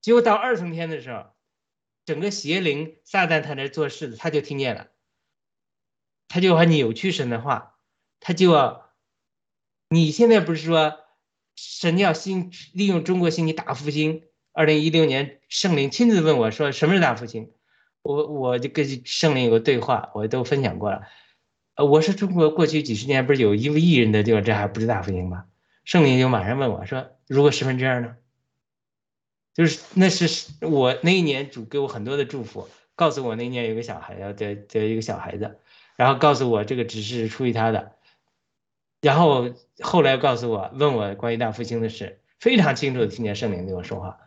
[0.00, 1.26] 结果到二层天的时候，
[2.06, 4.88] 整个邪灵撒旦他那做事的，他就听见了，
[6.28, 7.71] 他就要扭曲神的话，
[8.22, 8.80] 他就要。
[9.90, 11.00] 你现在不是说
[11.54, 14.22] 神要兴利用中国兴起大复兴？
[14.52, 17.52] 二零一六年圣灵亲自问我说：“什么是大复兴？”
[18.00, 21.02] 我我就跟圣灵有个对话，我都分享过了。
[21.74, 25.44] 呃，我说中国过去几十年不是有一个亿人的地方，这还不是大复兴吗？
[25.84, 28.16] 圣灵就马上问我说：“如果十分之二呢？”
[29.52, 35.58] 就是那是我那一年主给我很多的祝福，告诉我那一年有个小孩要得得一个小孩子，
[35.96, 37.92] 然后告诉我这个只是出于他的。
[39.02, 39.50] 然后
[39.80, 44.20] 后来告诉我，问我关于大复兴的事，非常清楚的听见圣灵对我说话，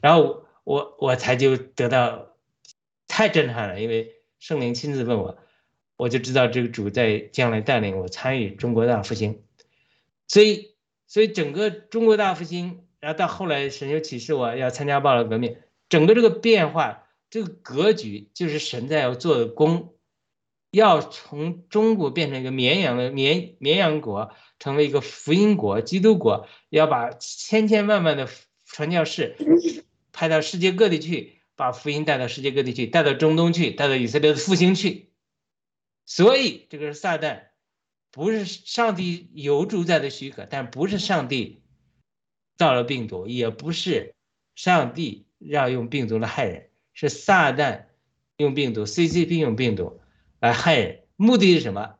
[0.00, 2.34] 然后我我才就得到
[3.06, 5.38] 太震撼了，因为圣灵亲自问我，
[5.96, 9.44] 我就知道这个主在将来带领我参与中国大复兴，
[10.26, 10.74] 所以
[11.06, 19.91] 所以整个中国大复兴，然后到后来神又启示我要参加暴乱革命，整个这个变化，这个格局就是神在要做的功。
[20.72, 28.26] 要从中国变成一个绵羊的绵绵羊国，成为一个福音国、基督国，要把千千万万的
[28.64, 29.36] 传教士
[30.12, 35.12] 派到世界各地去，把福音带到世界各地去，带到中东去，带到以色列的复兴去。
[36.06, 37.48] 所以，这个是撒旦，
[38.10, 41.62] 不是上帝有主宰的许可，但不是上帝
[42.56, 44.14] 造了病毒，也不是
[44.54, 47.88] 上帝让用病毒来害人，是撒旦
[48.38, 50.00] 用病毒，CCP 用病毒。
[50.42, 51.94] 来害人，目的是什么？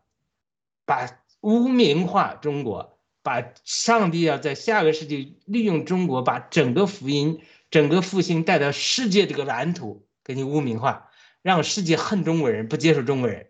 [0.85, 7.41] 把污名化中国，把上帝要在下个世纪利用中国，把整个福音、
[7.71, 11.09] 整个复兴带到世界这个蓝图，给你污名化，
[11.41, 13.47] 让世界恨中国人，不接受中国人。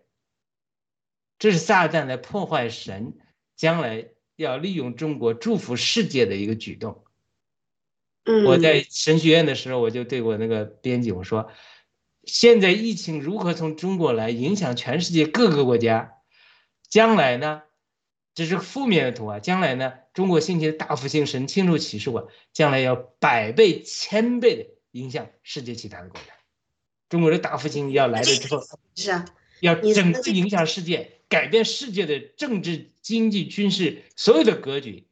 [1.39, 3.17] 这是撒旦来破坏神
[3.55, 7.03] 将来要利用中国祝福世界的一个举动。
[8.45, 11.49] 我在神学院的时候，我就对我那个编辑我说。
[12.25, 16.17] 现在疫情如何从中国来影响全世界各个国家？
[16.89, 17.63] 将来呢？
[18.35, 19.39] 这是负面的图啊！
[19.39, 19.93] 将来呢？
[20.13, 26.33] 中国兴起的大复兴，神清楚启示我，将来要百倍、千倍的影响世界其他的国家。
[27.09, 28.63] 中国的大复兴要来了之后，
[28.95, 29.25] 是啊，
[29.59, 35.07] 要整个影响世界，改变世界的政治、经济、军事所有的格局。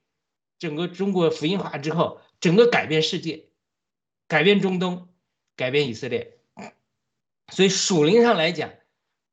[0.57, 3.45] 整个中国福音化之后，整个改变世界，
[4.28, 5.09] 改变中东，
[5.55, 6.39] 改变以色列。
[7.52, 8.72] 所以属灵上来讲，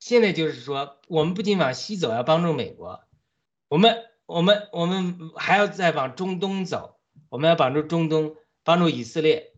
[0.01, 3.01] 现在就是说，我们不仅往西走，要帮助美国，
[3.69, 6.97] 我们我们我们还要再往中东走，
[7.29, 9.53] 我们要帮助中东，帮助以色列。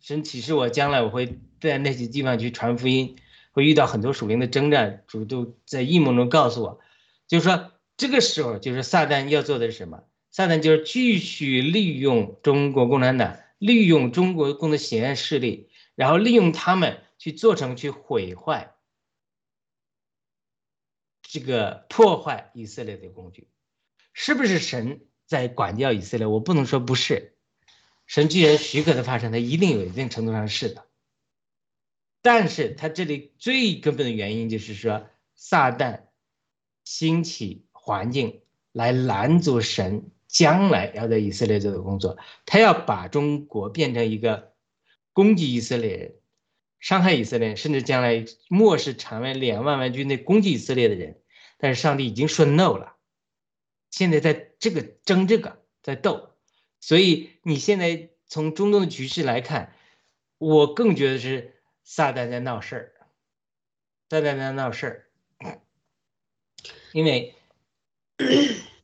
[0.00, 3.16] 神启示我，将来我会在那些地方去传福音，
[3.52, 6.80] 会遇到很多属灵的征战，主都在异梦中告诉我，
[7.26, 10.02] 就是说这个时候，就是撒旦要做的是什么？
[10.30, 16.98] 撒旦就是继续利用中国共产党，利用中国共的邪恶势力，然后利用他们。
[17.24, 18.74] 去做成去毁坏
[21.22, 23.48] 这个破坏以色列的工具，
[24.12, 26.26] 是不是神在管教以色列？
[26.26, 27.34] 我不能说不是，
[28.04, 30.86] 神既然许可的发生，它一定有一定程度上是的。
[32.20, 36.08] 但是他这里最根本的原因就是说，撒旦
[36.84, 44.52] 兴起环境来拦阻神将来要在以色列做的工作，他要把中国变成一个
[45.14, 46.20] 攻击以色列人。
[46.84, 51.18] 伤害以色列，甚至将来末世成为两万万军队攻击以色列的人，
[51.56, 52.96] 但是上帝已经说 no 了。
[53.90, 56.34] 现在在这个争这个在斗，
[56.82, 59.74] 所以你现在从中东的局势来看，
[60.36, 61.54] 我更觉得是
[61.84, 62.92] 撒旦在闹事儿，
[64.10, 65.58] 撒旦在闹事儿，
[66.92, 67.34] 因为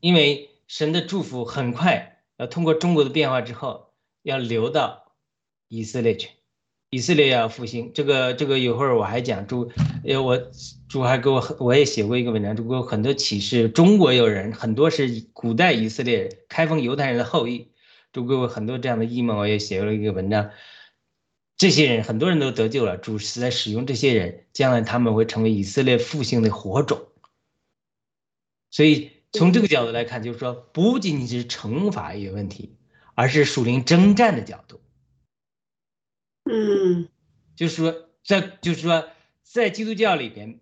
[0.01, 3.93] 因为神的祝福很快要通过中国的变化之后，
[4.23, 5.13] 要流到
[5.69, 6.31] 以色列去。
[6.91, 9.71] 以色列要复兴，这个这个一会儿我还讲主，
[10.05, 10.37] 呃，我
[10.89, 13.69] 主还给我我也写过一个文章，主给我很多启示。
[13.69, 17.69] 中国有人很多是古代以色列开封犹太人的后裔，
[18.13, 20.51] 主给我很多这样的异梦，我也写了一个文章。
[21.57, 27.07] 这些人很多人都得救了，主是在使用这些人，将来他们会成为以色列复兴的火种。
[28.73, 32.75] 所以从这个角度来看，就是说不仅仅是惩罚一个问题，
[33.15, 34.81] 而是属灵征战的角度。
[36.51, 37.09] 嗯，
[37.55, 39.09] 就是说，在就是说，
[39.43, 40.59] 在基督教里边，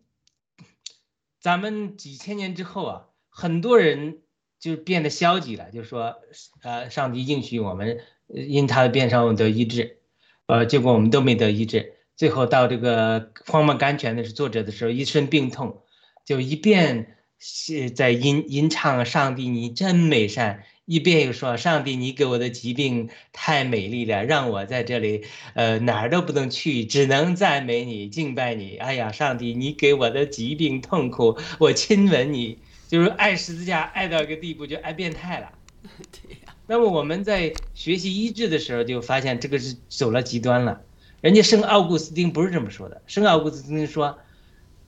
[1.40, 4.18] 咱们几千年之后啊，很多人
[4.58, 6.16] 就变得消极了，就是说，
[6.62, 9.98] 呃，上帝应许我们因他的变伤我们得医治，
[10.46, 11.94] 呃，结果我们都没得医治。
[12.16, 15.84] 最后到这个荒漠甘泉的是作者的时候，一身病痛，
[16.24, 25.22] 就一遍是在吟吟唱上帝你真美善，一边又说上帝你给我的疾病太美丽了，让我在这里
[25.52, 28.78] 呃哪儿都不能去，只能赞美你敬拜你。
[28.78, 32.56] 哎呀，上帝你给我的疾病痛苦，我亲吻你，
[32.88, 35.52] 就是爱十字架爱到一个地步就爱变态了。
[36.10, 36.54] 对呀。
[36.66, 40.80] 那么我们在学习医治的时候，就发现这个是走了极端了。
[41.20, 44.18] 人家圣奥古斯丁不是这么说的，圣奥古斯丁说，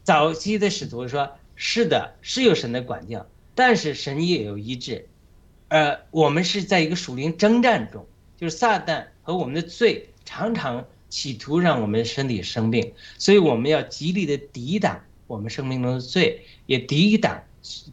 [0.02, 5.06] 早期的使徒说，是的，是有神的管教，但是神也有医治。
[5.70, 8.04] 呃，我们是在一个属灵征战中，
[8.36, 17.40] 就是撒旦和我们的罪常常企图让我们身体生病，所以我们要极力的抵挡我们生命中的罪，也抵挡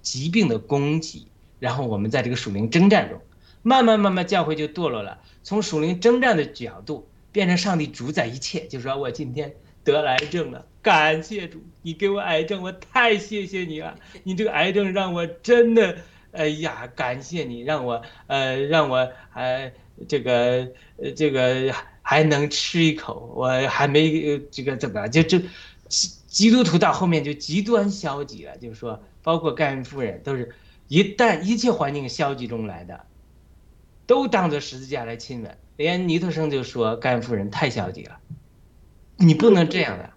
[0.02, 1.28] 疾病的攻击，
[1.60, 3.22] 然后我们在这个属灵征战中。
[3.62, 5.20] 慢慢慢慢，教会就堕落了。
[5.44, 8.66] 从属灵征战的角度，变成上帝主宰一切。
[8.68, 9.54] 就说我今天
[9.84, 14.00] 得癌症了，感谢主，你给我癌症，我太谢谢你了。
[14.24, 15.98] 你这个癌症让我真的，
[16.38, 19.74] 哎呀，感谢你，让我呃，让我还
[20.08, 20.68] 这个，
[21.16, 25.40] 这个还能吃一口，我还没这个怎么就就
[26.28, 28.56] 基督徒到后面就极端消极了。
[28.58, 30.54] 就是说，包括盖恩夫人，都是
[30.88, 33.06] 一旦一切环境消极中来的。
[34.06, 38.18] 都当做十字架来亲吻，连尼特生就说甘夫人太消极了，
[39.18, 40.14] 你不能这样的，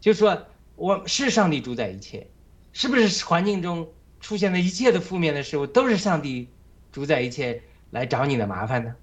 [0.00, 2.26] 就说我是上帝主宰一切，
[2.72, 3.88] 是不是环境中
[4.20, 6.48] 出现的一切的负面的事物都是上帝
[6.92, 8.94] 主宰一切来找你的麻烦呢？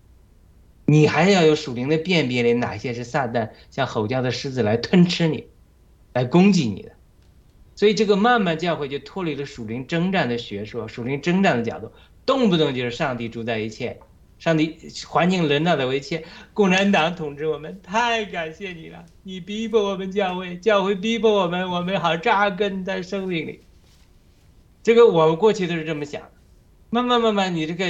[0.85, 5.47] 你还要有属灵的辨别力，哪些是撒旦像吼叫的狮子来吞吃你，
[6.13, 6.91] 来攻击你的？
[7.75, 11.91] 所以这个慢慢教会就脱离了属灵征战的学说，属灵征战的角度，
[12.25, 13.99] 动不动就是上帝主宰一切。
[14.39, 19.03] 上帝环境人道的一切，共产党统治我们，太感谢你了！
[19.23, 23.61] 你逼迫我们教会，教会逼迫我们，我们好扎根在生命里。
[24.87, 26.21] 这个我们过去都是这么想，
[26.89, 27.85] 慢慢慢慢，你这个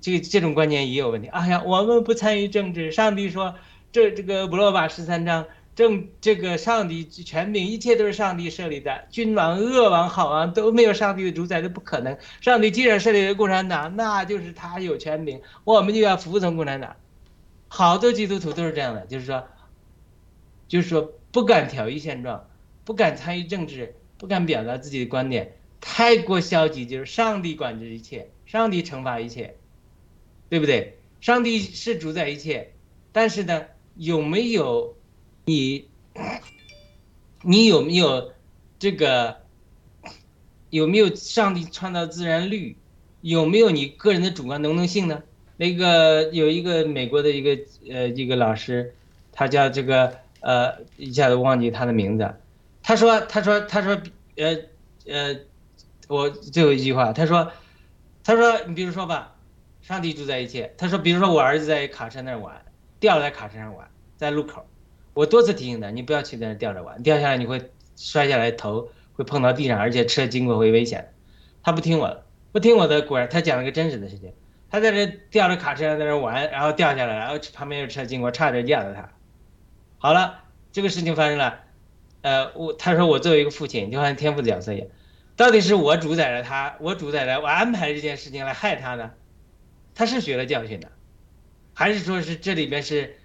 [0.00, 1.28] 这个这种观念也有问题。
[1.28, 3.54] 哎呀，我们不参与政治，上帝说
[3.92, 5.46] 这这个不罗马十三章。
[5.76, 9.04] 正这个上帝权柄，一切都是上帝设立的。
[9.10, 12.18] 君王、恶王、好王都没有上帝的主宰，都不可能。
[12.40, 16.96] 上帝既然设立了共产党，那就是他有权柄，我们就要服从共产党。
[17.68, 19.46] 好多基督徒都是这样的，就是说，
[20.66, 22.44] 就是说不敢挑议现状，
[22.84, 29.56] 不敢参与政治，不敢表达自己的观点，太过消极，就是上帝管制一切，上帝惩罚一切，
[30.48, 30.98] 对不对？
[31.20, 32.72] 上帝是主宰一切，
[33.12, 33.66] 但是呢，
[33.96, 34.96] 有没有？
[35.46, 35.88] 你，
[37.42, 38.32] 你有没有
[38.78, 39.38] 这个？
[40.70, 42.76] 有没有上帝创造自然律？
[43.22, 45.20] 有没有你个人的主观能动性呢？
[45.56, 47.58] 那个有一个美国的一个
[47.90, 48.94] 呃一个老师，
[49.32, 52.34] 他叫这个呃一下子忘记他的名字。
[52.82, 54.00] 他说他说他说
[54.36, 54.56] 呃
[55.06, 55.40] 呃，
[56.10, 57.52] 我最后一句话，他说
[58.24, 59.36] 他说你比如说吧，
[59.80, 60.74] 上帝住在一切。
[60.76, 62.64] 他说比如说我儿子在卡车那儿玩，
[62.98, 64.66] 掉在卡车上玩，在路口。
[65.14, 71.14] 我多次提醒他，你不要去在那吊着玩，掉下来你会摔下来，头会碰到地上，而且车经过会危险。
[71.62, 74.32] 他不听我的，不听我的，果然他讲了个真实的事情。
[74.68, 79.12] 他在这吊着卡车上在那玩，然后掉下来，然后旁边有车经过，差点压到他。
[79.98, 80.40] 好了，
[80.72, 81.60] 这个事情发生了，
[82.22, 84.88] 呃，我他说我作为一个父亲，就像天父的角色一样，
[85.40, 89.12] 到底是我主宰着他，我主宰了，我安排这件事情来害他呢？
[89.94, 90.92] 他是学了教训的，
[91.72, 93.16] 还是说是这里边是？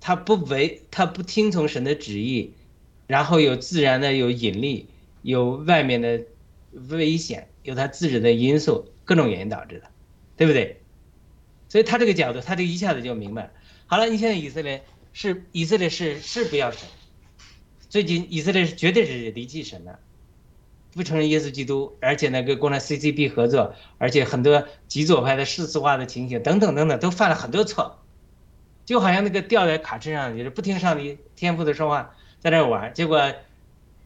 [0.00, 2.54] 他不违，他不听从神的旨意，
[3.06, 4.88] 然后有自然的有引力，
[5.22, 6.24] 有外面的
[6.72, 9.88] 危险，有他自己的因素，各种原因导致的，
[10.36, 10.80] 对不对？
[11.68, 13.52] 所以他这个角度，他这一下子就明白了。
[13.86, 14.82] 好了，你现在以色列
[15.12, 16.80] 是以色列是是不要神，
[17.88, 20.00] 最近以色列是绝对是离弃神的，
[20.98, 28.02] 不承认耶稣基督，而且呢跟共产 CCP 合作，而且很多极左派的世俗化的情形等等等等，都犯了很多错。
[28.84, 33.32] 就好像那个掉在卡车上，就是不听上帝天赋的说话，在那玩，结果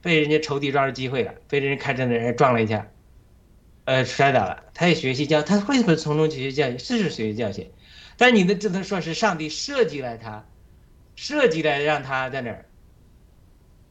[0.03, 2.91] 被人家仇敌抓住机会了，被人家开车的人撞了一下，
[3.87, 4.65] 呃，摔倒了。
[4.75, 6.79] 他也学习教，他会不会从中学习教训？
[6.79, 7.71] 是是学习教训，
[8.19, 10.45] 但你的只能说是上帝设计了他，
[11.17, 12.67] 设计了让他在那儿，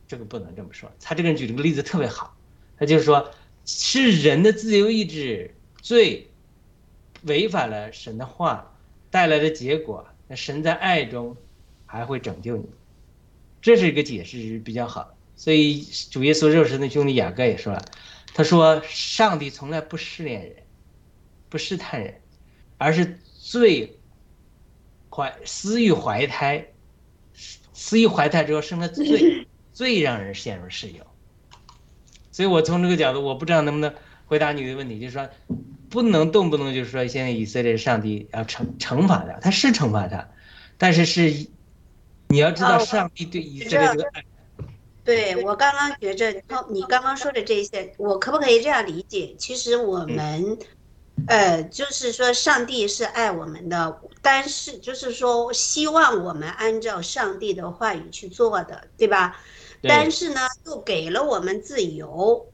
[0.09, 0.91] 这个不能这么说。
[1.01, 2.35] 他这个人举这个例子特别好，
[2.81, 3.31] 他就是说，
[3.63, 5.53] 是人的自由意志
[5.83, 6.27] 最
[7.21, 8.75] 违反了神的话
[9.11, 10.03] 带来的结果。
[10.27, 11.37] 那神在爱中
[11.85, 12.65] 还会拯救你，
[13.61, 15.15] 这是一个解释比较好。
[15.35, 17.85] 所以主耶稣肉身的兄弟雅各也说了，
[18.33, 20.55] 他说上帝从来不试炼人，
[21.49, 22.19] 不试探人，
[22.79, 23.99] 而是最
[25.11, 26.65] 怀私欲怀胎，
[27.73, 31.05] 私欲怀胎之后生了罪，最让人陷入世有。
[32.31, 33.93] 所以我从这个角度，我不知道能不能
[34.25, 35.29] 回答你的问题，就是说，
[35.89, 40.29] 不能动不动就是说现在以色列上帝要惩惩罚他，他是惩罚他，
[40.77, 41.47] 但是是
[42.29, 44.23] 你要知道上帝对以色列这个爱。
[45.03, 46.31] 对我刚刚觉着，
[46.69, 49.35] 你刚刚说的这些，我可不可以这样理解？
[49.37, 50.57] 其实我们，
[51.25, 59.41] 呃，就是说上帝是爱我们的，但是就是说希望我们按照上帝的话语去做的，对吧？
[59.81, 62.51] 但是呢，又给了我们自由，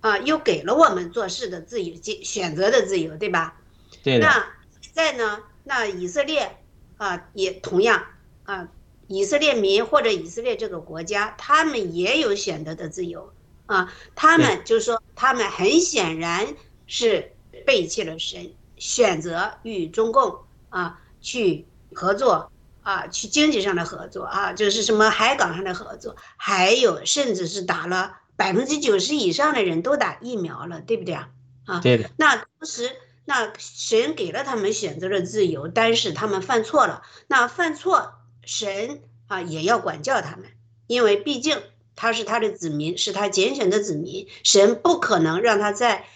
[0.00, 3.60] 啊，又给了我们做事的自由、选择的自由，对吧？
[4.02, 4.18] 对。
[4.18, 4.46] 那
[4.80, 5.40] 现在呢？
[5.64, 6.56] 那以色列
[6.96, 8.04] 啊，也同样
[8.44, 8.68] 啊。
[9.06, 13.32] 以色列民或者以色列这个国家，他们也有选择的自由
[13.64, 13.90] 啊。
[14.14, 16.46] 他们就是说，他们很显然
[16.86, 17.32] 是
[17.64, 20.38] 背弃了神，选择与中共
[20.68, 22.52] 啊去合作
[22.88, 31.28] 啊，去经济上的合作啊，就是什么海港上的合作，还有甚至是打了百分之九十以上的人都打疫苗了，对不对啊？
[31.66, 32.10] 啊，对的。
[32.16, 32.90] 那同时，
[33.26, 38.14] 那神给了他们选择的自由，但是他们犯错了，那犯错。
[38.46, 40.46] 神啊，也要管教他们，
[40.86, 41.60] 因为毕竟
[41.94, 44.26] 他是他的子民，是他拣选的子民。
[44.42, 46.06] 神不可能让他在，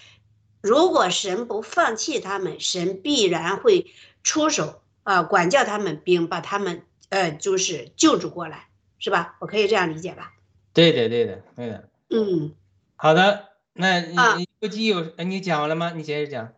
[0.63, 3.93] 如果神不放弃他们，神必然会
[4.23, 9.37] 出手啊，管教他们，并把他们呃，就是救助过来，是吧？
[9.41, 10.33] 我可以这样理解吧？
[10.73, 11.89] 对的，对的，对的。
[12.11, 12.55] 嗯，
[12.97, 15.93] 好的，那你估计有，你讲完了吗？
[15.95, 16.53] 你接着讲。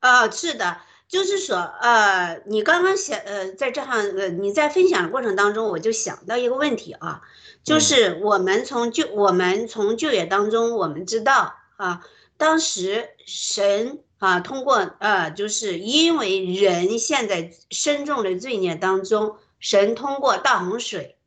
[0.00, 0.78] 啊，是的。
[1.08, 7.22] 就是说，呃，你刚刚想，呃，在这行，呃，你在分享的过程当中，我就想到一个问题啊，
[7.64, 21.18] 就是我们从就我们从就业当中，我们知道啊，当时神啊，通过呃，就是因为人现在深重的罪孽当中，神通过大洪水，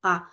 [0.00, 0.30] 啊，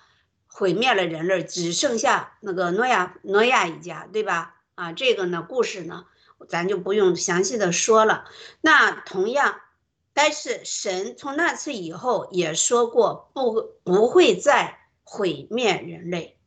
[0.48, 4.56] 毁灭了人类，只剩下那个诺亚诺亚一家，对吧？
[4.76, 6.06] 啊，这个呢，故事呢。
[6.48, 8.24] 咱就不用详细的说了。
[8.62, 9.60] 那同样，
[10.14, 16.40] 但是神从那次以后也说过，不不会再毁灭人类，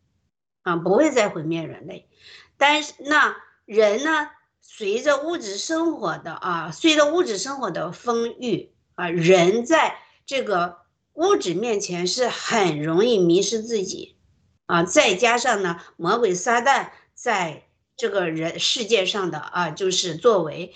[0.63, 2.09] 啊，不会再毁灭人类。
[2.57, 3.37] 但是那
[3.67, 4.31] 人呢，
[4.63, 10.79] 随着物质生活的啊，随着物质生活的丰裕啊，人在这个
[11.13, 14.17] 物质面前是很容易迷失自己，
[14.65, 17.65] 啊，再加上呢，魔鬼撒旦在。
[17.95, 20.75] 这个人世界上的啊，就是作为，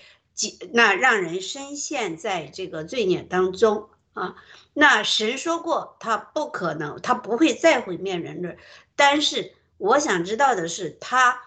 [0.72, 4.36] 那让人深陷在这个罪孽当中啊。
[4.74, 8.58] 那神说过，他不可能，他不会再毁灭人类。
[8.94, 11.40] 但是我想知道的是，他，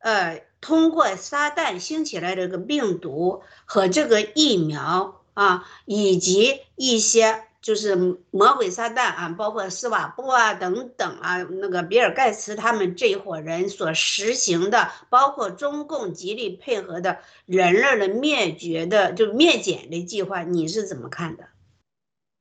[0.00, 7.44] 呃，通过撒旦兴起来这个病毒和这个疫苗啊，以及一些。
[7.62, 7.94] 就是
[8.32, 21.44] 魔鬼撒旦啊，包括斯瓦布啊等等啊，那个比尔盖茨他们这一伙人所实行的，包括中共极力配合的人类的灭绝的就灭减的计划，你是怎么看的？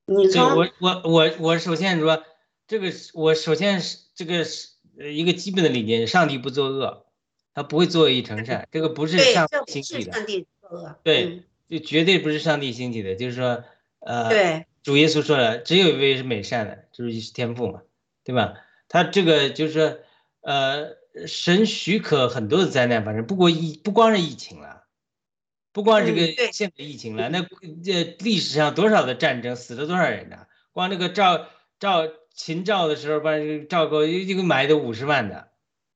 [0.08, 2.24] 你从我我我我首先说
[2.68, 4.70] 这个，我首先是这个是
[5.00, 7.06] 呃一个基本的理念，上帝不作恶，
[7.54, 13.64] 他不会作恶以成善，这个不是上帝兴起的，对，就绝对不是上帝兴起的，就是说
[14.00, 14.66] 呃对。
[14.84, 17.84] 主耶稣说了，只有一位是美善的，就是天赋嘛，
[18.24, 18.56] 对吧？
[18.88, 20.00] 他这个就是说，
[20.42, 20.98] 呃，
[21.28, 24.86] 神许可很多的灾难发生，不过疫不光是疫情了，
[25.72, 27.46] 不光这个现在疫情了，那
[27.84, 30.48] 这历史上多少的战争死了多少人呢？
[30.72, 31.48] 光那个赵
[31.80, 33.34] 赵秦赵的时候，把
[33.70, 35.50] 赵构一个埋的五十万的，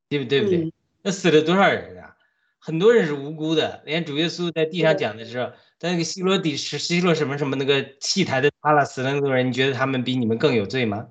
[0.09, 0.71] 对不对不对？
[1.05, 2.17] 那死了多少人啊？
[2.57, 5.51] 很多人是无辜的，连主耶稣在地上讲的时候。
[5.77, 11.09] 在那个希罗底是希罗什么什么那个戏台的塌了死了那么多人，你觉得他们比你们更有罪吗？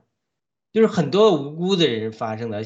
[0.72, 2.64] 就是很多无辜的人发生的。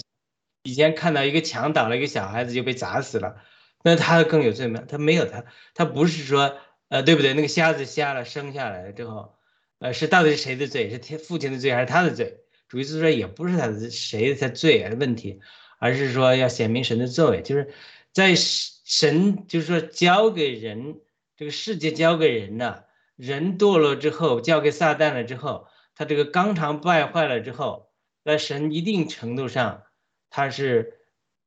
[0.62, 3.43] 以前看到一个墙倒了一个小孩子就被砸死了，
[3.83, 4.85] 那他更有罪吗？
[4.89, 6.57] 他没有，他他不是说
[6.89, 7.35] 呃对不对？
[7.35, 9.35] 那个瞎子瞎了生下来了之后，
[9.81, 10.89] 呃是到底是谁的罪？
[10.89, 12.39] 是天父亲的罪还是他的罪？
[12.68, 15.41] 主耶稣说也不是他的谁的罪啊问题，
[15.79, 17.72] 而是说要显明神的作为，就是
[18.12, 21.01] 在神就是说交给人。
[21.37, 22.83] 这个世界交给人呢，
[23.14, 27.91] 人堕落之后交给撒旦了之后，他这个纲常败坏了之后，
[28.24, 29.85] 在神一定程度上，
[30.31, 30.95] 他是，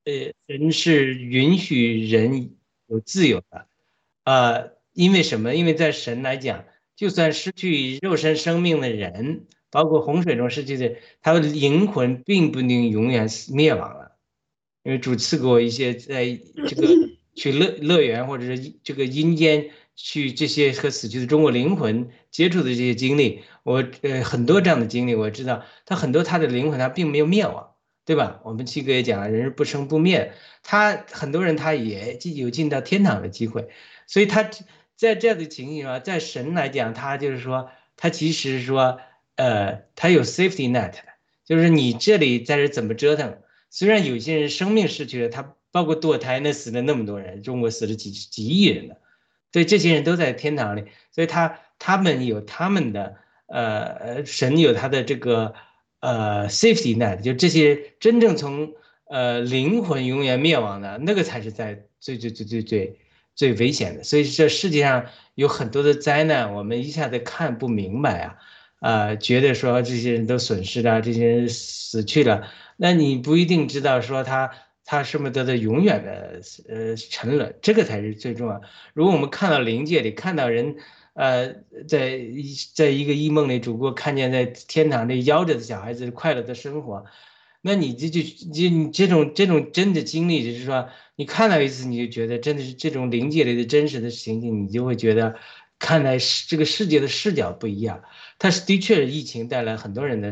[0.06, 2.56] 呃，人是允许人
[2.88, 3.68] 有自由的，
[4.24, 5.54] 呃，因为什么？
[5.56, 6.64] 因为在神来讲，
[6.96, 14.01] 就算失去肉身生命的人，包括洪水中失去的，他的灵魂并不能永远灭亡，
[14.84, 16.88] 因为主赐给我一些在 这个。
[17.34, 27.72] 去乐乐园或者是这个阴间去这些和死去的中国灵魂接触的这些经历，我呃很多这样的经历，我知道他很多他的灵魂他并没有灭亡，
[28.06, 28.42] 对吧？
[28.44, 33.70] 我们七哥也讲了，人是不生不灭，他很多人他也有进到天堂的机会，
[34.08, 34.50] 所以他
[34.98, 39.00] 在这样的情形啊，在神来讲，他就是说他其实说
[39.38, 40.98] 呃他有 safety net 的，
[41.46, 43.38] 就是你这里在这怎么折腾，
[43.72, 45.56] 虽然有些人生命失去了，他。
[45.74, 48.98] 包括堕胎，那死了那么多人，中国死了几几亿人的，
[49.54, 53.16] 所以这些人都在天堂里，所以他他们有他们的
[53.48, 55.54] 呃神有他的这个
[56.02, 58.74] 呃 safety net，就这些真正从
[59.06, 63.00] 呃灵魂永远灭亡的那个才是在最最最最最
[63.34, 65.06] 最危险的，所以这世界上
[65.36, 68.36] 有很多的灾难，我们一下子看不明白啊，
[68.80, 72.46] 啊，觉得说这些人都损失了，这些人死去了，
[72.82, 74.52] 那你不一定知道说他。
[74.84, 77.56] 他是不是得到永远的呃沉沦？
[77.62, 78.62] 这个才是最重要。
[78.94, 80.76] 如果我们看到灵界里看到人，
[81.14, 81.54] 呃，
[81.88, 82.20] 在
[82.74, 87.06] 在一个异梦里，主播看见在天堂里夭折的小孩子快乐的生活，
[87.62, 95.38] 那你这就就你这种这种真的经历，就是说你看到一次，你就觉得真的是这种灵界里的真实的情景，你就会觉得
[95.80, 96.18] 看待
[96.48, 98.04] 这个世界的视角不一样。
[98.40, 100.32] 它是的确，疫情带来很多人的。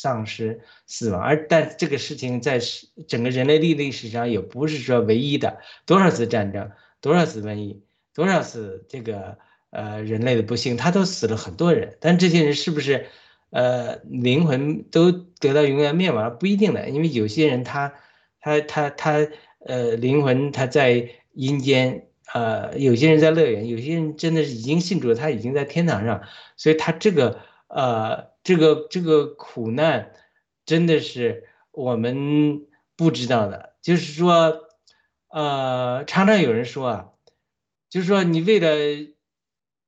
[0.00, 2.60] 丧失、死亡，而但这个事情在
[3.08, 6.70] 整个人类历历史上也不是说唯一的，多少次战争，
[7.00, 7.82] 多少次瘟疫，
[8.14, 9.38] 多少次这个
[9.70, 11.96] 呃人类的不幸，他都死了很多人。
[11.98, 13.06] 但这些人是不是
[13.50, 16.38] 呃灵魂都得到永远灭亡？
[16.38, 17.92] 不一定的，因为有些人他
[18.40, 19.26] 他他他
[19.66, 26.22] 呃灵魂他在阴间，呃有些人在乐园，有些人真的是已经信主了，他已经在天堂上，
[26.56, 28.36] 所以他这个呃。
[28.44, 30.14] 这个这个苦难，
[30.64, 32.66] 真的是我们
[32.96, 33.74] 不知道的。
[33.82, 34.64] 就是说，
[35.28, 37.08] 呃，常常有人说啊，
[37.90, 39.12] 就是说你为了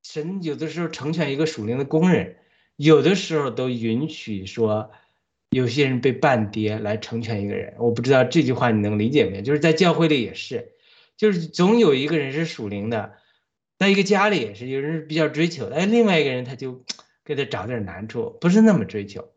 [0.03, 2.37] 神，有的时候成全一个属灵的工人，
[2.77, 4.91] 有的时候都允许说，
[5.49, 7.75] 有些人被半跌来成全一个人。
[7.79, 9.43] 我不知道这句话你能理解没有？
[9.43, 10.73] 就是在教会里也是，
[11.17, 13.15] 就是总有一个人是属灵的，
[13.79, 16.85] 在一个家里也是，有人比较追求，哎，另外一个人他就。
[17.31, 19.31] 给他找点难处，不是那么追求，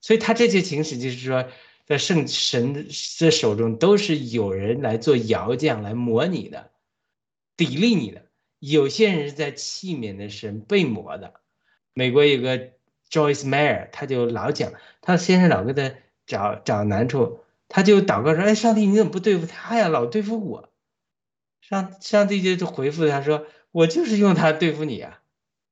[0.00, 1.48] 所以他这些情史就是说，
[1.86, 2.72] 在圣神
[3.20, 6.72] 的手中都是有人来做窑匠来磨你的，
[7.56, 8.26] 砥砺你的。
[8.58, 11.34] 有些人是在器皿的神被磨的。
[11.92, 12.58] 美国有个
[13.08, 15.94] Joyce Meyer，他就老讲，他先生老给他
[16.26, 19.86] 找找难处，他就祷告说：“哎，上帝你怎么不对付他呀？
[19.86, 20.72] 老对付我。”
[21.62, 25.20] 上上帝就回复他说：“我就是用他对付你啊。”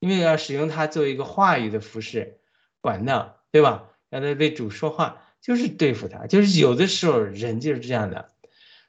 [0.05, 2.39] 因为要使用它作为一个话语的服饰
[2.83, 3.89] 管道，对吧？
[4.11, 6.27] 让它为主说话，就是对付他。
[6.27, 8.31] 就是有的时候人就是这样的，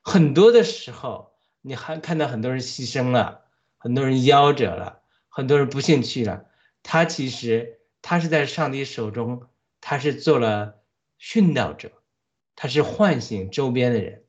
[0.02, 3.46] 很多的时候你还看到很多人牺牲了，
[3.78, 6.48] 很多人夭折了，很多人不幸去了。
[6.84, 9.44] 他其实他是在上帝手中，
[9.80, 10.82] 他是做了
[11.18, 11.94] 殉道者，
[12.58, 14.25] 他是唤醒周边的人。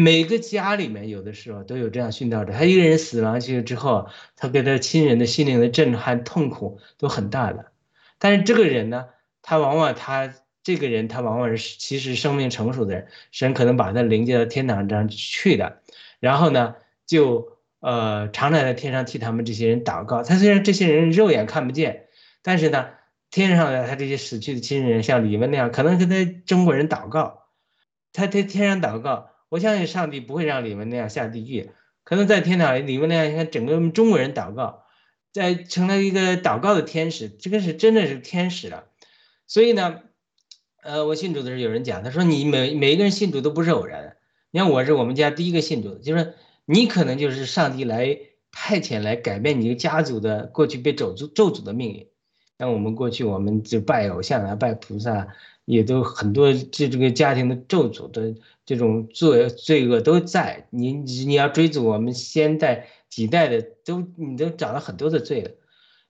[0.00, 7.66] 每个家里面有的时候都有这样殉道者，他一个人死亡去之后，他给他亲人的心灵的震撼、痛苦都很大的。
[8.18, 9.08] 但是这个人呢，
[9.42, 10.32] 他往往他
[10.62, 15.82] 这个人他往往是其实生命成熟的人，神可能把他领接到天堂上去的。
[16.18, 16.76] 然后呢，
[17.06, 20.22] 就呃常常在天上替他们这些人祷告。
[20.22, 22.06] 他虽然这些人肉眼看不见，
[22.42, 22.88] 但是呢，
[23.30, 27.44] 天上的他这些死去的亲人，像李文那样，可能跟他中国人祷告，
[28.14, 29.28] 他在天上祷告。
[29.50, 31.70] 我相信上帝不会让李文那样下地狱，
[32.04, 34.84] 可能在天堂里，李文那样你看整个中国人祷告，
[35.32, 38.84] 在成了一个祷告的天使，这个是真的是天使了。
[39.48, 40.02] 所以呢，
[40.84, 44.16] 呃，我信主的时候有人讲，他说你每每一个人信主都不是偶然。
[44.52, 46.34] 你看我是我们家第一个信主的，就是
[46.64, 48.16] 你可能就是上帝来
[48.52, 52.06] 派遣来改变你一个家族的过去被咒诅咒诅的命运。
[52.56, 55.26] 像我们过去我们就拜偶像啊，拜菩萨。
[55.66, 58.34] 也都很多，这这个家庭的咒诅的
[58.70, 65.50] 这种罪罪恶都在你，你要追逐我们先代几代的都，你都找了很多的罪了，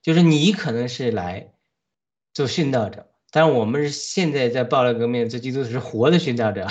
[0.03, 1.55] 就是你可能是来
[2.35, 6.67] 做殉道者，但是我们是现在在暴乱革命，这基督徒是活的殉道者，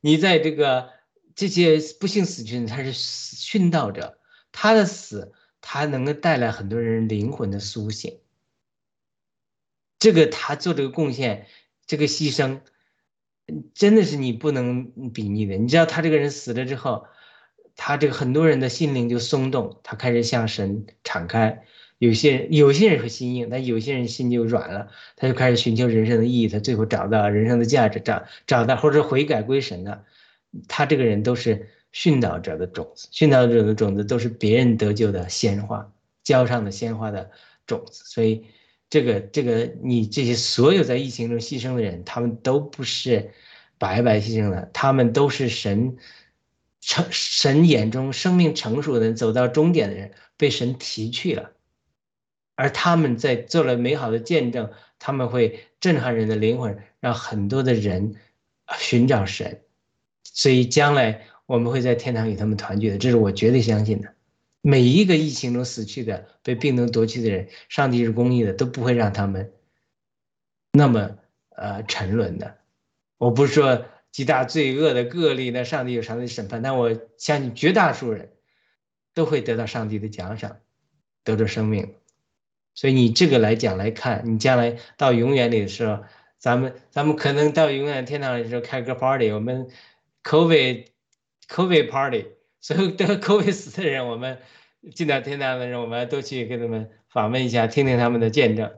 [0.00, 0.88] 你在这个
[1.34, 4.18] 这些不幸死去的，他是殉道者，
[4.52, 8.20] 他的死他能够带来很多人灵魂的苏醒，
[9.98, 11.46] 这个他做这个贡献。
[11.86, 12.62] 这个牺牲，
[13.74, 15.56] 真的是你不能比拟的。
[15.56, 17.06] 你知道他这个人死了之后，
[17.76, 21.64] 他这个很多人的心灵就松动，他开始向神敞开。
[21.98, 26.48] 有些有些人会心硬，但有些人心就软了，他就开始寻求人生的意义。
[26.48, 30.04] 他最后找到人生的价值，找找到或者悔改归神的。
[30.68, 35.92] 他这个人都是殉道者的种子，殉道者的种子都是别人得救的鲜花，
[36.22, 37.30] 浇上的鲜花的
[37.66, 38.04] 种子。
[38.06, 38.44] 所以，
[38.94, 43.32] 这个这个你这些所有在疫情中牺牲的人，他们都不是
[43.76, 45.96] 白白牺牲的，他们都是神
[46.80, 51.50] 成神眼中生命成熟的人，走到终点的人，被神提去了，
[52.54, 54.70] 而他们在做了美好的见证，
[55.00, 58.14] 他们会震撼人的灵魂，让很多的人
[58.78, 59.60] 寻找神。
[60.22, 64.13] 所以将来我们会在天堂与他们团聚的，这是我绝对相信的。
[64.66, 69.52] 每一个疫情中死去的、被病毒夺去的人，上帝是公义的，都不会让他们
[70.72, 71.18] 那么
[71.50, 72.56] 呃沉沦的。
[73.18, 78.32] 我不是说极大罪恶的个例，那上帝有上帝的审判，但我相信绝大多数人
[79.12, 80.56] 都会得到上帝的奖赏，
[81.24, 81.96] 得着生命。
[82.74, 86.04] 所以你这个来讲来看，你将来到永远里的时候，
[86.38, 89.68] 咱们咱们可能到永远天堂的时候开个 party，我们。
[90.26, 92.24] COVID，COVID party，
[92.64, 94.38] 所有得 COVID 死的人，我们
[94.94, 98.72] 进到天堂的人，我们都去跟他们访问一下，听听他们的见证，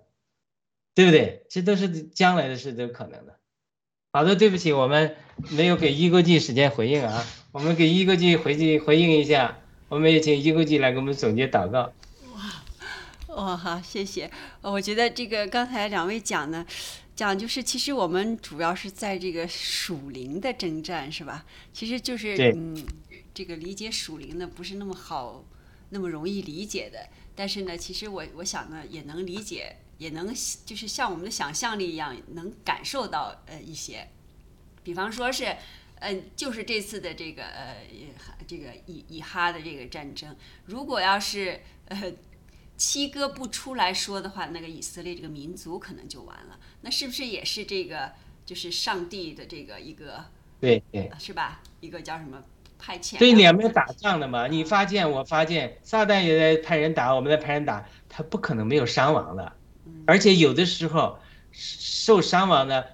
[0.92, 1.46] 对不对？
[1.48, 3.38] 这都是将来的事，都可能的。
[4.10, 5.14] 好的，对不起，我们
[5.52, 9.56] 没有给一国际时间回应啊，我们给一国际回去回应一下，
[9.88, 11.92] 我们也请一国际来给我们总结祷告。
[12.34, 14.28] 哇，哇，好，谢谢。
[14.62, 16.66] 我觉得这个刚才两位讲呢。
[17.14, 21.46] 讲就是，其实我们主要是在这个属灵的征战，是吧？
[21.72, 22.76] 其实就是嗯，
[23.36, 25.44] 这个理解属灵呢不是那么好，
[25.90, 27.06] 那么容易理解的。
[27.34, 30.34] 但是呢，其实我我想呢，也能理解，也能
[30.64, 34.08] 就是像我们的想象力一样，能感受到呃一些。
[34.82, 35.54] 比方说是，
[35.96, 37.76] 呃，就是这次的这个呃
[38.46, 40.34] 这个以以哈的这个战争，
[40.64, 42.12] 如果要是呃。
[42.78, 46.60] 七哥不出来说的话，那个以色列这个民族可能就完了。
[46.82, 48.12] 那是不是也是这个，
[48.44, 50.26] 就是上帝的这个一个，
[50.60, 51.62] 对对，是吧？
[51.80, 52.44] 一个叫什么
[52.78, 53.18] 派遣？
[53.18, 54.46] 对，两边打仗的嘛。
[54.46, 59.52] 你发现，我发现，撒旦也在派人打，我们在派人打，他不可能没有伤亡的。
[60.06, 61.18] 而且有的时候
[61.52, 62.86] 受伤亡的，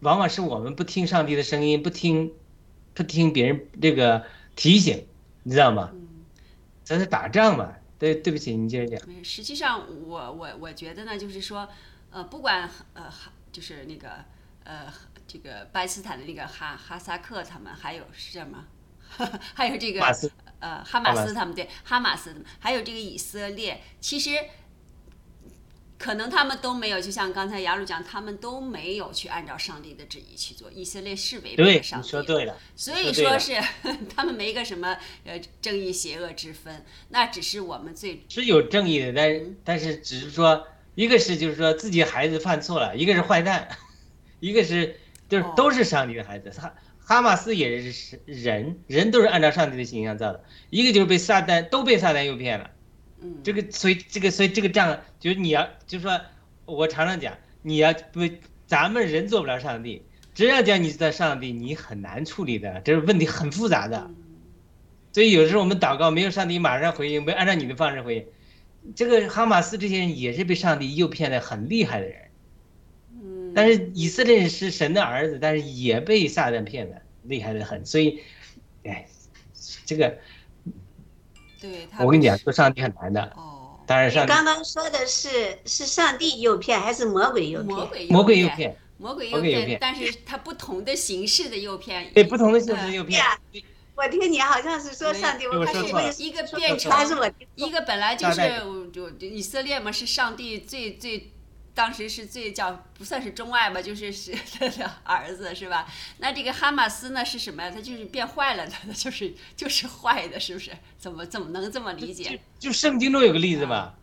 [0.00, 2.32] 往往是我们不听上帝的声音，不听，
[2.94, 4.24] 不听别人这个
[4.56, 5.06] 提醒，
[5.42, 5.90] 你知道吗？
[6.84, 7.72] 咱是打仗嘛。
[7.98, 9.24] 对，对不起，你接着讲。
[9.24, 11.68] 实际上，我我我觉得呢，就是说，
[12.10, 13.04] 呃，不管呃，
[13.52, 14.08] 就是那个
[14.64, 14.86] 呃，
[15.30, 18.64] 这个巴基斯坦的那个哈哈萨克他们，还有是什么？
[19.54, 20.00] 还有这个
[20.58, 24.30] 呃哈马斯他们对哈马斯，还有这个以色列，其实。
[26.02, 30.72] 可能他们都没有，就像刚才雅鲁讲，他们都没有去按照上帝的旨意去做。
[30.72, 32.56] 以色列是违背了上帝，说对了。
[32.74, 33.52] 所以说是
[34.16, 43.68] 他们没个什么呃正义邪恶之分，那只是我们最是有正义的，但但是只是说，一个是就是说自己孩子犯错了，一个是坏蛋，
[44.40, 44.98] 一个是
[45.30, 46.50] 就是都是上帝的孩子。
[46.50, 52.70] 哈哈马斯也是人，人都是按照上帝的形象造的，一个就是被撒旦都被撒旦诱骗了。
[53.42, 56.20] 这个所以这个所以这个仗就是你要就是说，
[56.66, 58.20] 我常常讲你要不
[58.66, 60.02] 咱们人做不了上帝，
[60.34, 64.10] 只要讲你在上帝，你很难处理的，这是问题很复杂的。
[65.12, 68.26] 所以有时候我们祷告没有上帝马上回应，没按照你的方式回应。
[68.94, 72.29] 这个哈马斯这些人也是被上帝诱骗的很厉害的人。
[73.50, 73.52] 嗯。
[73.54, 77.84] 但是以色列是神的儿子，但是也被撒旦骗了厉害的很。
[77.84, 78.20] 所以，
[78.84, 79.06] 哎，
[79.84, 80.18] 这个。
[81.60, 83.22] 对，我跟你讲，说上帝很难的。
[83.36, 84.24] 哦，当然上。
[84.24, 87.76] 刚刚说的是是上帝诱骗还是魔鬼诱骗？
[87.76, 89.76] 魔鬼魔鬼诱骗，魔鬼诱骗。
[89.78, 92.10] 但是它不同的形式的诱骗。
[92.14, 93.22] 对，不同的形式诱骗。
[93.94, 95.74] 我听你好像是说上帝，我开
[96.10, 96.90] 始一个变成，
[97.56, 98.40] 一个本来就是
[98.90, 101.30] 就以色列嘛，是上帝最最。
[101.72, 105.86] 当时是最叫不算是钟爱吧，就是是 他的儿子是吧？
[106.18, 107.70] 那这个哈马斯呢是什么呀？
[107.70, 110.72] 他就是变坏了他， 就是就是坏的，是不是？
[110.98, 112.38] 怎么怎么能这么理解？
[112.58, 113.94] 就圣经中有个例子嘛，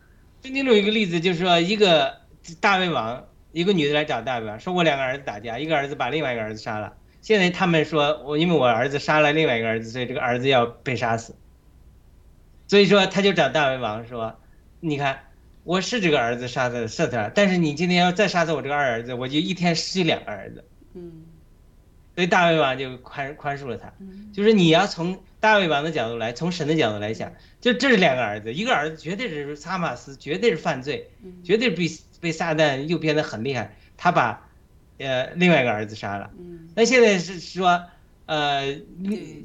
[0.42, 2.22] 圣经中有一个例子，就是说一个
[2.58, 6.96] 大卫王，一个女的来找大卫王，说我两个儿子打架，一个儿子把另外一个儿子杀了。
[7.20, 11.36] 现在他们说我因为我儿子杀了另外一个儿子，所以这个儿子要被杀死。
[12.66, 14.40] 所以说他就找大卫王说，
[14.80, 15.24] 你看。
[15.68, 17.30] 我是这个儿子杀的，是他。
[17.34, 20.64] 但是你今天要再杀死我这个二儿子，我就一天失去两个儿子。
[20.94, 21.26] 嗯，
[22.14, 23.92] 所以大卫王就宽宽恕了他。
[24.32, 31.10] 就是你要从大卫王的角度来，从神的角度来想，就这是两个儿子，一个儿子绝对是撒马斯，绝对是犯罪，
[31.44, 31.86] 绝对被
[32.18, 34.48] 被撒旦诱骗的很厉害，他把
[34.96, 36.30] 呃另外一个儿子杀了。
[36.74, 37.84] 那现在是说。
[38.28, 38.78] 呃，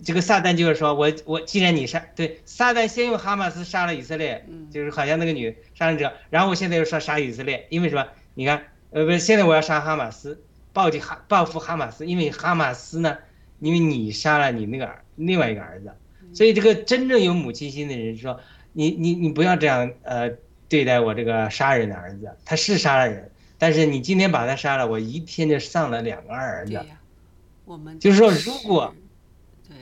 [0.04, 8.06] 这个撒旦就是说，我我既然你杀对撒旦先用哈马斯杀了以色列，就是好像那个女杀人者，然后我现在又说杀以色列，因为什么？
[8.34, 13.18] 你看，呃，不是现在我要杀哈马斯，报警哈报复哈马斯，因为哈马斯呢，
[13.62, 15.90] 因为你杀了你那个儿另外一个儿子，
[16.34, 18.38] 所以这个真正有母亲心的人说，
[18.74, 20.30] 你你你不要这样呃
[20.68, 26.82] 对待我这个杀人的儿子，他是杀了人，但是你今天把他杀了，我一天就丧了两个儿子。
[27.66, 28.94] 我们就是说，如果
[29.68, 29.76] 对，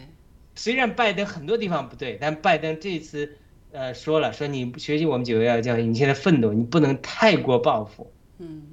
[0.56, 3.38] 虽然拜登很多地方不对，但拜登这次
[3.72, 8.12] 呃说了，说你学习我们九幺幺教训，你现在奋斗，你不能太过报复。
[8.38, 8.64] 嗯。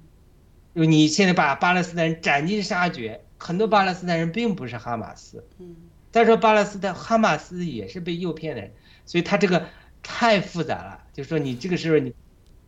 [0.75, 5.45] 就你现在把巴勒斯坦人斩尽杀绝，很多巴勒斯坦人并不是哈马斯。
[5.59, 5.75] 嗯。
[6.13, 8.73] 再说巴勒斯坦哈马斯也是被诱骗的人，
[9.05, 9.67] 所以他这个
[10.03, 11.03] 太复杂了。
[11.13, 12.15] 就是说你这个时候你，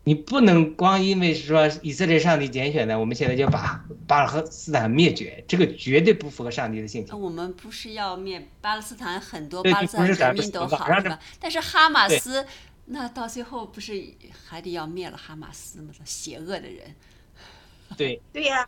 [0.03, 7.19] 你不能光因为是说以色列上帝拣选的，我们现在就把巴勒斯坦灭绝，这个绝对不符合上帝的性情。
[7.19, 11.19] 我们不是要灭巴勒斯坦很多巴勒斯坦人民都好是吧？
[11.39, 12.45] 但是哈马斯
[12.85, 14.03] 那到最后不是
[14.47, 15.91] 还得要灭了哈马斯吗？
[16.03, 16.95] 邪恶的人。
[17.95, 18.67] 对 对呀，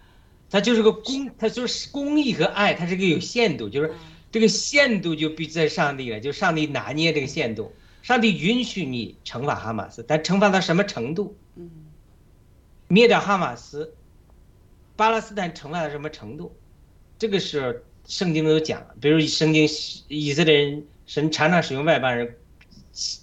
[0.51, 3.91] 他就是个公，他就是公义和爱，它是个有限度，就是
[4.31, 7.73] 这个限度就必在上帝了，就上帝拿捏这个限度，
[8.03, 11.35] 上帝允许你惩罚哈马斯，但惩罚到什么程度？
[11.55, 11.71] 嗯，
[12.89, 13.95] 灭掉哈马斯，
[14.95, 16.55] 巴勒斯坦惩罚到什么程度？
[17.17, 19.63] 这个是圣经都讲了，比如圣经
[20.09, 22.35] 以色列人神常常使用外邦人，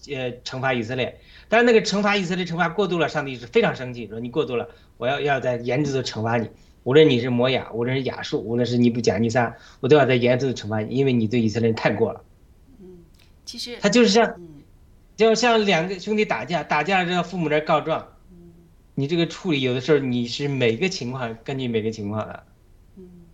[0.09, 1.21] 呃，惩罚以色列。
[1.51, 4.67] 但是那个惩罚以色列惩罚过度了，上帝是非常生气，说你过度了，
[4.97, 6.49] 我要要在严制的惩罚你。
[6.85, 12.25] 无论你是摩雅，无论是亚述，无论是尼布甲尼撒，我都要在严制的惩罚你，因为你对以色列人太过了。
[12.81, 13.01] 嗯，
[13.45, 14.41] 其实他就是像，
[15.21, 18.17] 就像两个兄弟打架，打架了之后父母这告状，
[18.95, 22.47] 你这个处理有的时候你是每个情况根据每个情况的。
[22.97, 23.27] 嗯，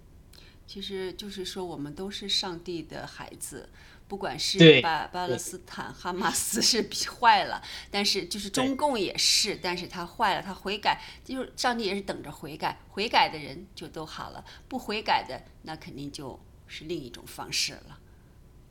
[0.67, 3.69] 其实就是说我们都是上帝的孩子。
[4.09, 6.89] 不管是巴巴勒斯坦哈马斯是
[7.21, 17.99] 坏了，但是就是中共也是，但是他坏了，他悔改，就是上帝也是等着悔改，悔改的人就都好了，不悔改的那肯定就是另一种方式了，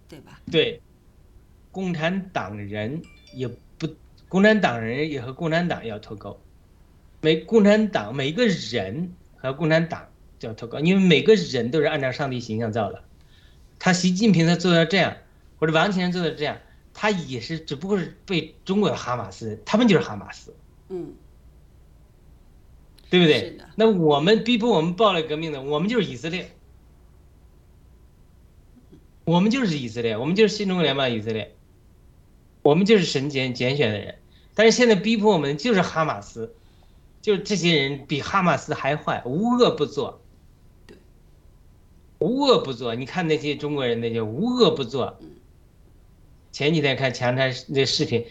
[0.08, 0.42] 对吧？
[0.50, 0.82] 对，
[1.76, 3.02] 共产党人
[3.34, 3.90] 也不，
[4.30, 6.40] 共产党人也和共产党要脱钩，
[7.20, 10.08] 每共产党每个人和共产党
[10.40, 13.04] 就要脱钩，因为每个人都是按照上帝形象造的，
[13.78, 15.18] 他习近平他做到这样。
[15.58, 16.58] 或者王岐山做到这样，
[16.94, 20.54] 他也是只不过是被中国的哈马斯，他们就是哈马斯，
[20.90, 21.14] 嗯，
[23.10, 23.58] 对不对？
[23.76, 26.52] 那我们逼迫我们暴力革命的，我们就是以色列，
[29.24, 31.55] 我们就是以色列，我们就是新中国联邦以色列，
[32.66, 34.16] 我们就是神拣拣选的人。
[34.56, 36.56] 但是现在逼迫我们就是哈马斯，
[37.22, 40.20] 就是这些人比哈马斯还坏，无恶不作。
[42.18, 42.96] 无恶不作。
[42.96, 45.20] 你看那些中国人，那些无恶不作。
[46.52, 48.26] 前几天看强拆那视频，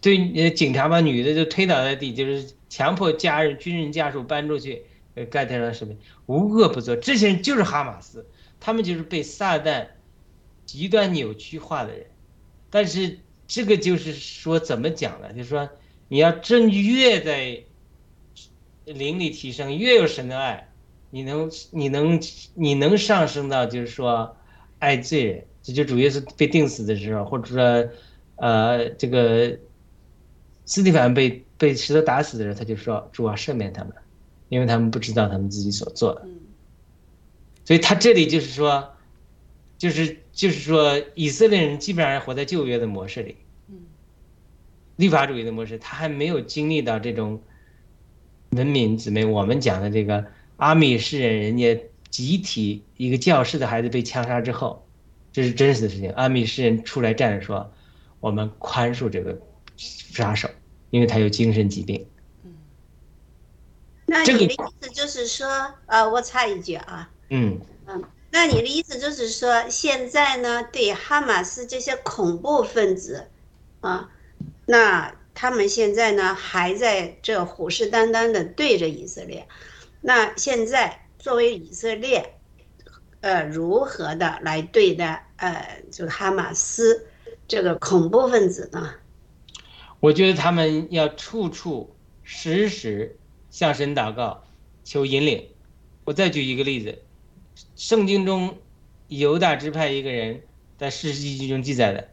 [0.00, 4.84] 对，警察把女的就推倒在地，就是强迫家人、军人家属搬出去。
[5.14, 8.24] 呃，盖特上视频，无恶不作，这些人就是哈马斯，
[8.60, 9.88] 他们就是被撒旦
[10.64, 12.06] 极端扭曲化的人。
[12.70, 13.18] 但是
[13.52, 15.30] 这个就是说怎么讲呢？
[15.34, 15.68] 就是说
[16.08, 17.62] 你要真越在
[18.86, 20.72] 灵里提升，越有神的爱，
[21.10, 22.18] 你能你能
[22.54, 24.34] 你能上升到就是说
[24.78, 25.44] 爱罪人。
[25.62, 27.90] 这就主要是被钉死的时候，或者说，
[28.36, 29.58] 呃，这个
[30.64, 33.92] 斯蒂凡被被石头打死的时候，他就说主啊赦免他们，
[34.48, 36.26] 因为他们不知道他们自己所做的。
[37.66, 38.92] 所以他这里就是说，
[39.78, 43.36] 就是就是说，以色列人基本上活在旧约的模式里，
[45.02, 47.42] 律法主义的模式，他还没有经历到这种
[48.50, 50.24] 文明姊妹我们讲的这个
[50.56, 54.86] 阿米士人，人家集体一个教室的孩子被枪杀之后。
[55.32, 56.10] 这是真实的事情。
[56.10, 57.72] 阿米士人出来站着说
[58.20, 59.40] ：“我们宽恕这个
[59.78, 60.46] 杀手，
[60.90, 62.06] 因为他有精神疾病。”
[62.44, 62.52] 嗯，
[64.04, 65.48] 那你的意思就是说，
[65.86, 67.10] 呃，我插一句啊。
[67.30, 73.30] 嗯嗯，那你的意思就是说，现在呢，对哈马斯这些恐怖分子，
[73.80, 74.10] 啊，
[74.66, 79.46] 那他们现在呢还在这虎视眈眈的对着以色列。
[80.00, 82.34] 那现在作为以色列。
[83.22, 87.06] 呃，如何的来对待呃，就哈马斯
[87.46, 88.94] 这个恐怖分子呢？
[90.00, 91.94] 我觉得他们要处处
[92.24, 93.16] 时时
[93.48, 94.42] 向神祷告，
[94.82, 95.46] 求引领。
[96.02, 97.00] 我再举一个例子，
[97.76, 98.58] 圣经中
[99.06, 100.42] 犹大支派一个人
[100.76, 102.08] 在史记中记载的，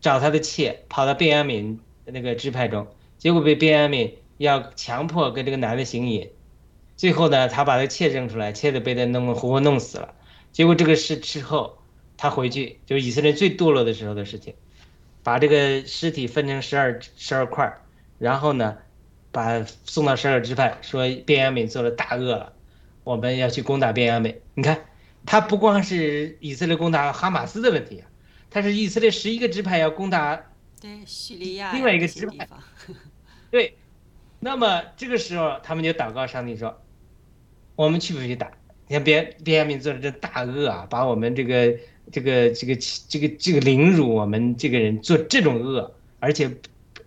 [0.00, 1.76] 找他的妾跑到便雅悯
[2.06, 2.86] 那个支派中，
[3.18, 6.30] 结果被边雅悯要强迫跟这个男的行淫，
[6.96, 10.14] 最后呢，他把他妾扔出来，妾子被他弄活活弄死了。
[10.52, 11.78] 结果这个事之后，
[12.16, 14.54] 他回去就是以色列最堕落的时候的事情，
[15.22, 17.78] 把这个尸体分成十二十二块
[18.18, 18.78] 然后呢，
[19.32, 22.52] 把送到十二支派，说边雅悯做了大恶了，
[23.04, 24.36] 我们要去攻打边雅悯。
[24.54, 24.86] 你看，
[25.26, 28.08] 他不光是以色列攻打哈马斯的问题啊，
[28.48, 30.42] 他是以色列十一个支派要攻打
[30.80, 32.48] 对叙利亚另外一个支派，
[33.50, 33.76] 对。
[34.38, 36.82] 那么这个时候他们就祷告上帝说
[37.74, 38.52] ：“我们去不去打？
[38.86, 41.78] 你看边边亚明做的这大恶啊，把我们这个
[42.12, 46.50] 这个这个这个这个凌辱我们这个人做这种恶，而且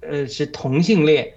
[0.01, 1.33] 呃是同性恋，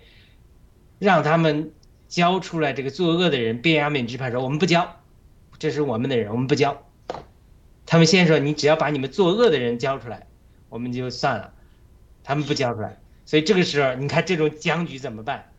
[0.98, 1.72] 让他们
[2.08, 3.60] 交出来这个作恶的人。
[3.60, 4.96] 边亚敏支派说我们不交。”
[5.58, 6.84] 这是我们的人，我们不交。
[7.86, 10.26] 他们先说，你只要把你们作恶的人交出来，
[10.70, 11.52] 我们就算了。
[12.24, 15.52] 他们不交出来，所以这个时候，你看这种僵局怎么办？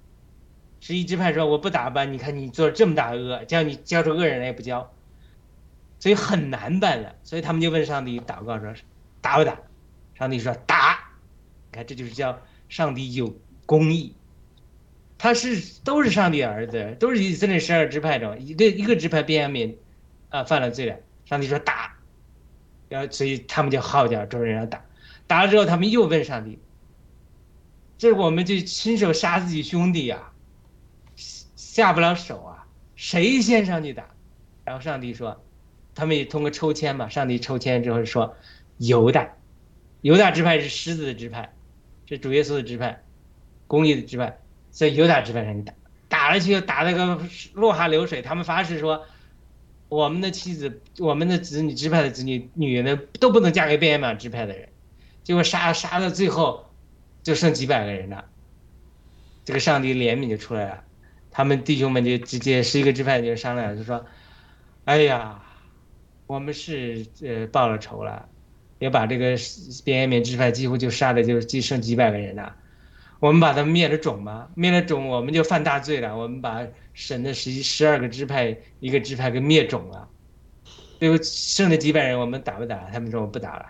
[0.79, 4.93] 十一支派说我不打吧，你看你做这么大恶，叫你交出恶人来也不交，
[5.99, 7.15] 所以很难办的。
[7.23, 8.73] 所以他们就问上帝祷告说，
[9.21, 9.57] 打不打？
[10.15, 10.99] 上帝说打。
[11.71, 12.39] 你看这就是叫
[12.69, 13.35] 上帝有
[13.65, 14.13] 公义。
[15.17, 19.75] 他是都是上帝儿子，都是以色列十二支派中一个一个支派便雅悯。
[20.29, 21.95] 啊，犯了罪了，上帝说打，
[22.89, 24.83] 然后所以他们就号叫众人要打，
[25.27, 26.59] 打了之后他们又问上帝，
[27.97, 30.31] 这我们就亲手杀自己兄弟呀，
[31.15, 34.09] 下不了手啊，谁先上去打？
[34.63, 35.43] 然后上帝说，
[35.95, 38.35] 他们也通过抽签嘛，上帝抽签之后说，
[38.77, 39.33] 犹大，
[40.01, 41.53] 犹大支派是狮子的支派，
[42.05, 43.03] 是主耶稣的支派，
[43.67, 44.39] 公义的支派，
[44.71, 45.73] 所以犹大支派上去打，
[46.07, 47.21] 打了去打那个
[47.53, 49.05] 落花流水，他们发誓说。
[49.89, 54.69] 我们的妻子，我们的子女支派的子女，女人都不能嫁给便雅马支派的人，
[55.23, 56.65] 结果杀杀到最后，
[57.23, 58.25] 就剩几百个人了。
[59.45, 60.83] 这个上帝怜悯就出来了，
[61.31, 64.05] 他们弟兄们就直接十一个支派就商量，就说
[64.85, 65.43] ：“哎呀，
[66.27, 68.27] 我们是呃报了仇了，
[68.79, 69.35] 要把这个
[69.83, 72.55] 便雅悯支派几乎就杀的就就剩几百个人了。
[73.19, 76.65] 我们把他们灭了种嘛，灭了种我们就犯大罪了，我们把。”
[76.95, 80.07] 神的十十二个支派，一个支派给灭种了，
[80.99, 82.87] 最后剩的几百人，我们打不打？
[82.91, 83.65] 他们说我不打了，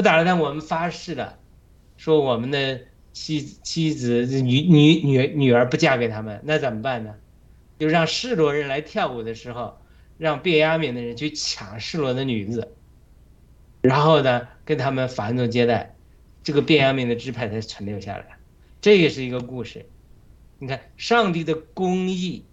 [0.00, 0.24] 不打了。
[0.24, 1.38] 但我们发誓了，
[1.98, 2.80] 说我们的
[3.12, 7.14] 妻妻子、女女女女儿不嫁给他们，那怎么办呢？
[7.78, 9.78] 就让示罗人来跳舞的时候，
[10.16, 12.74] 让便雅悯的人去抢示罗的女子，
[13.82, 15.94] 然后呢，跟他们反动接待，
[16.42, 18.38] 这个便雅悯的支派才存留下来。
[18.80, 19.86] 这也是一个故事。
[20.58, 22.44] 你看，上帝的公义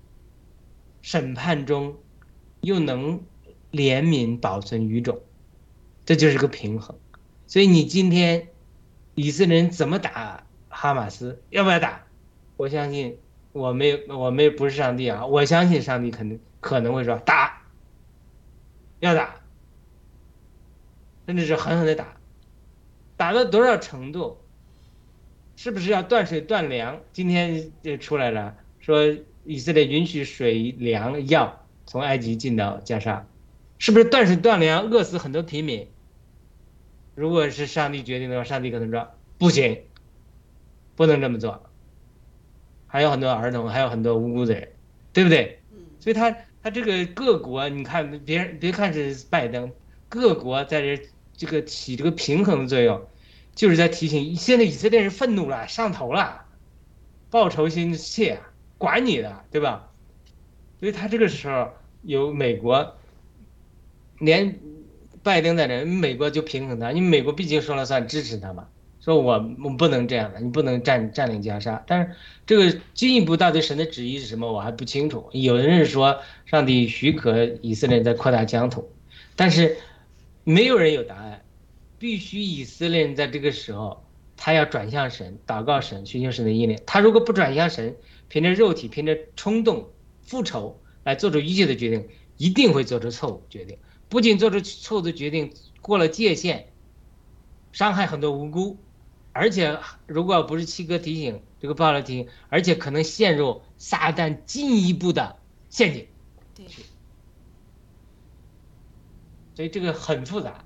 [1.01, 1.97] 审判中，
[2.61, 3.21] 又能
[3.71, 5.21] 怜悯保存语种，
[6.05, 6.97] 这就是个平衡。
[7.47, 8.49] 所以你今天
[9.15, 11.41] 以色列人怎么打哈马斯？
[11.49, 12.03] 要不要打？
[12.57, 13.17] 我相信
[13.53, 15.25] 我没有我没不是上帝啊！
[15.25, 17.61] 我相信上帝肯定可能会说打，
[18.99, 19.35] 要打，
[21.25, 22.17] 甚至是狠狠的打，
[23.15, 24.37] 打到多少程度？
[25.55, 26.99] 是不是要断水断粮？
[27.13, 33.25] 今天就出来了，说以色列允许水粮药从埃及进到加沙，
[33.79, 35.87] 是不是断水断粮，饿死很多平民？
[37.17, 39.09] 如果是上帝决定的话，上帝可能说
[39.39, 39.81] 不行，
[40.95, 41.63] 不能这么做。
[42.85, 44.69] 还有很多儿童，还有很多无辜的人，
[45.13, 45.59] 对不对？
[45.99, 46.29] 所以他
[46.61, 49.71] 他这个各国，你看别人别看是拜登，
[50.07, 53.07] 各国在这这个起这个平衡的作用。
[53.55, 56.45] 就是在提醒，现在以色列人愤怒了，上头了，
[57.31, 58.39] 报仇心切，
[58.77, 59.89] 管你的，对吧？
[60.79, 61.71] 所以他这个时候
[62.03, 62.95] 有美国，
[64.19, 64.59] 连
[65.27, 68.69] 拜登在这，美国就平衡他，因为美国毕竟说了算，支持他嘛，
[69.01, 71.83] 说我我不能这样的，你不能占占领加沙。
[71.85, 75.27] 但是这个进一步到底神的旨意是什么，我还不清楚。
[75.33, 78.89] 有的人说上帝许可以色列在扩大疆土，
[79.35, 79.75] 但是
[80.45, 81.41] 没有人有答案。
[81.99, 84.05] 必须以色列人在这个时候，
[84.37, 86.79] 他要转向神，祷告神，寻求神的意念。
[86.85, 87.97] 他如果不转向神，
[88.29, 89.89] 凭着肉体，凭着冲动、
[90.21, 93.77] 复仇来做出一切的决定，一定会做出错误决定。
[94.09, 96.67] 不仅做出错误的决定，过了界限，
[97.71, 98.77] 伤害很多无辜，
[99.33, 105.37] 而且如果不是七哥提醒，这个报了提醒，而且可能陷入撒旦进一步的
[105.69, 106.07] 陷阱。
[106.55, 106.65] 对。
[109.55, 110.63] 所以这个很复杂。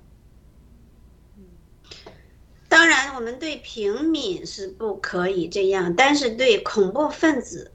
[2.68, 7.72] 当然，我们对平民是不可以这样，但是对恐怖分子，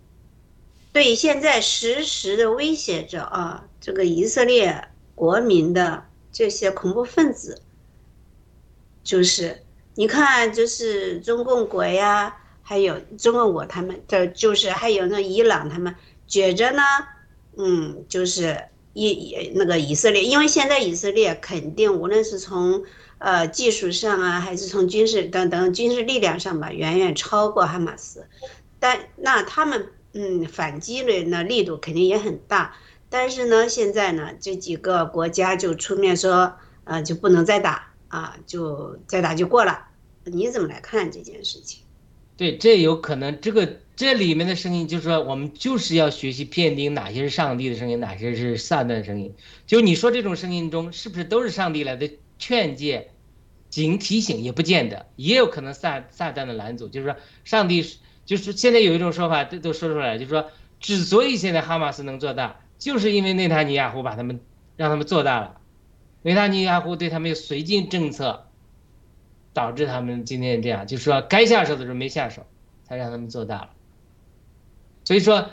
[0.92, 4.88] 对现在实时的威胁着啊，这个以色列
[5.18, 7.60] 国民的这些恐怖分子，
[9.04, 9.64] 就是
[9.96, 15.96] 你看，就是中共国呀，还有中共国他们，这就是还有那伊朗他们，
[16.28, 16.84] 觉着呢，
[17.58, 18.58] 嗯，就是
[18.94, 22.84] 以那个以色列，因为现在以色列肯定无论是从。
[23.20, 28.28] 呃，技术上啊，还是从军事等等军事力量上吧，远远超过哈马斯。
[28.80, 32.76] 但那他们嗯反击的那力度肯定也很大。
[33.10, 36.54] 但是呢，现在呢，这几个国家就出面说，
[36.84, 39.86] 呃，就不能再打啊，就再打就过了。
[40.26, 41.84] 你怎么来看这件事情？
[42.36, 49.34] 对，这有可能，这个这里面的声音就是说，我们就是要学习辨定哪些是上帝的声音，哪些是撒旦的声音。
[49.66, 53.10] 就你说这种声音中，是不是都是上帝来的劝诫、
[53.70, 54.42] 警提醒？
[54.42, 56.90] 也不见得，也有可能撒撒旦的拦阻。
[56.90, 57.16] 就是说，
[57.46, 57.84] 上帝
[58.26, 62.60] 就是现在有一种说法，都都说出来，就是说，之所以现在哈马斯能做大。
[62.78, 64.40] 就是因为内塔尼亚胡把他们
[64.76, 65.60] 让他们做大了，
[66.22, 68.46] 内塔尼亚胡对他们有绥靖政策，
[69.54, 72.46] 导致他们今天这样，就说该下手的时候没下手，
[72.84, 73.70] 才让他们做大了。
[75.04, 75.50] 所以说，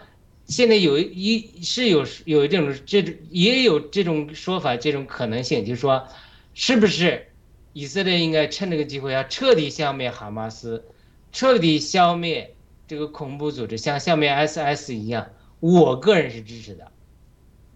[0.46, 6.06] 现在有一是有有这种这种也有这种说法，这种可能性，就是说，
[6.52, 7.28] 是不是
[7.72, 10.84] 以色列应该趁这个机会要彻底消灭哈马斯，
[11.32, 12.54] 彻底消灭
[12.86, 15.30] 这个恐怖组织，像消灭 SS 一样？
[15.60, 16.92] 我个人是支持的。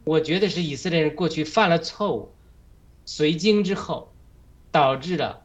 [0.09, 2.33] 我觉得是以色列人过去犯了错误，
[3.05, 4.11] 随经之后，
[4.73, 5.43] 导致了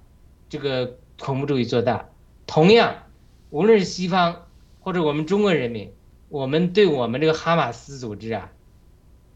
[0.48, 2.08] 这个恐怖主义做大。
[2.48, 3.04] 同样，
[3.50, 4.48] 无论是西方
[4.80, 5.92] 或者我们中国人民，
[6.30, 8.54] 我们对我们这个哈马斯组织啊，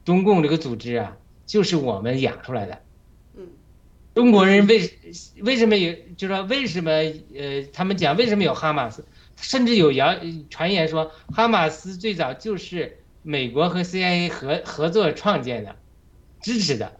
[0.06, 2.82] 中共这个组织啊，就是我们养出来的。
[3.36, 3.49] 嗯，
[4.16, 4.90] 中国人为
[5.41, 5.94] 为什么有？
[6.16, 6.91] 就说为什么？
[7.36, 9.04] 呃，他们讲为什么有哈马斯？
[9.36, 10.16] 甚至有谣
[10.49, 12.99] 传言说，哈马斯最早就是。
[13.28, 15.76] 美国和 CIA 合合作创建的，
[16.40, 16.98] 支持的，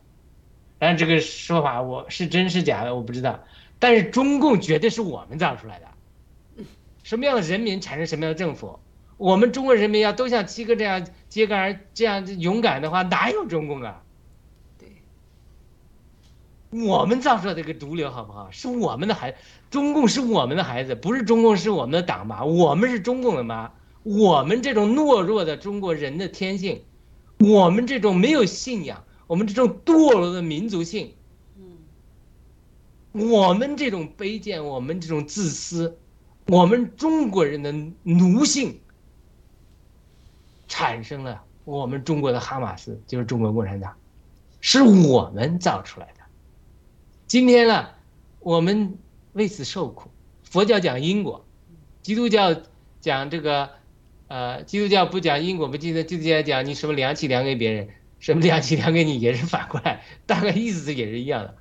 [0.78, 3.46] 但这个说法我是真是假的我不知道。
[3.80, 6.66] 但是中共绝对是我们造出来的，
[7.02, 8.78] 什么样的人民产生什么样的政府？
[9.16, 14.04] 我们中国人民要都像七哥这样揭竿而这样勇敢的话，哪有中共啊？
[14.78, 14.90] 对，
[16.86, 18.52] 我们造出来的一个毒瘤好不好？
[18.52, 19.34] 是我们的孩，
[19.72, 23.72] 中共是我们的孩子，不是中共是我们的党妈，我们是中共的妈。
[24.08, 26.82] 我们这种懦弱的中国人的天性，
[27.40, 31.14] 我们这种没有信仰，我们这种堕落的民族性，
[31.58, 35.98] 嗯，我们这种卑贱，我们这种自私，
[36.46, 37.74] 我们中国人的
[38.04, 38.80] 奴性，
[40.70, 43.94] 产生了我们中国的哈马斯，就是中国共产党，
[44.62, 46.22] 是我们造出来的。
[47.28, 47.90] 今天呢，
[48.40, 48.98] 我们
[49.34, 50.10] 为此受苦。
[50.44, 51.44] 佛教讲因果，
[52.02, 52.56] 基督教
[53.02, 53.76] 讲这个。
[54.28, 57.88] 呃，基督教不讲因果，不记得基督教讲你什么良气量给别人，
[58.20, 61.56] 什么良气量给你，也是反过来，大概意思也是一样的。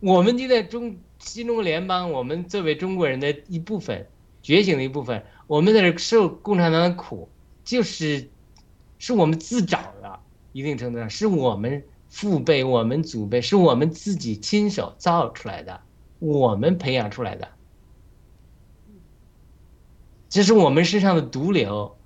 [0.00, 4.06] 我们就在中新中国联邦，我们作为中国人的一部分，
[4.42, 7.28] 觉醒的一部分，我们在这受共产党的苦，
[7.64, 8.30] 就是
[8.98, 10.20] 是我们自找的，
[10.52, 15.80] 一定程度上是我们父辈、我们祖辈，是我们自己亲手造出来的，
[16.18, 17.46] 我们培养出来的。
[20.30, 21.98] 这是我们身上的毒瘤，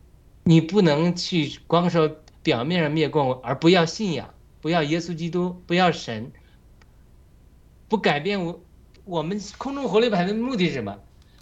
[0.45, 2.11] 你不能去光说
[2.43, 4.33] 表面上灭共，而不要信仰，
[4.63, 6.33] 不要耶稣基督，不要神，
[7.87, 8.63] 不改变我
[9.05, 10.99] 我们空中活力牌的目的是什么？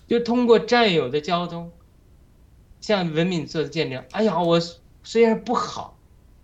[0.08, 1.70] 就通过战友的交通，
[2.80, 4.04] 向文明做的见证。
[4.10, 4.60] 哎呀，我
[5.04, 5.96] 虽然不好，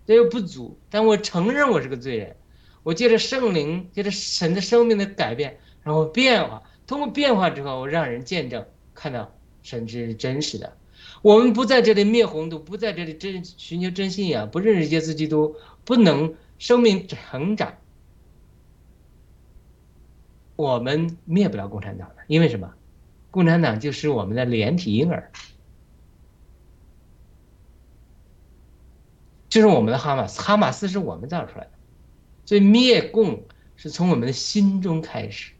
[0.07, 2.37] 这又不足，但我承认我是个罪人。
[2.83, 9.33] 我借着圣灵，借着神的生命的改变，然后变化，通过变化之后，我让人见证看到。
[9.61, 10.77] 甚至是真实的，
[11.21, 15.55] 我们不在这里灭红度，不在这里真寻求真信仰，不认识耶稣基督，
[15.85, 17.77] 不能生命成长，
[20.55, 22.15] 我们灭不了共产党的。
[22.27, 22.73] 因为什么？
[23.31, 25.31] 共产党就是我们的连体婴儿，
[29.49, 30.41] 就是我们的哈马斯。
[30.41, 31.71] 哈马斯是我们造出来的，
[32.45, 33.43] 所以灭共
[33.75, 35.53] 是从我们的心中开始。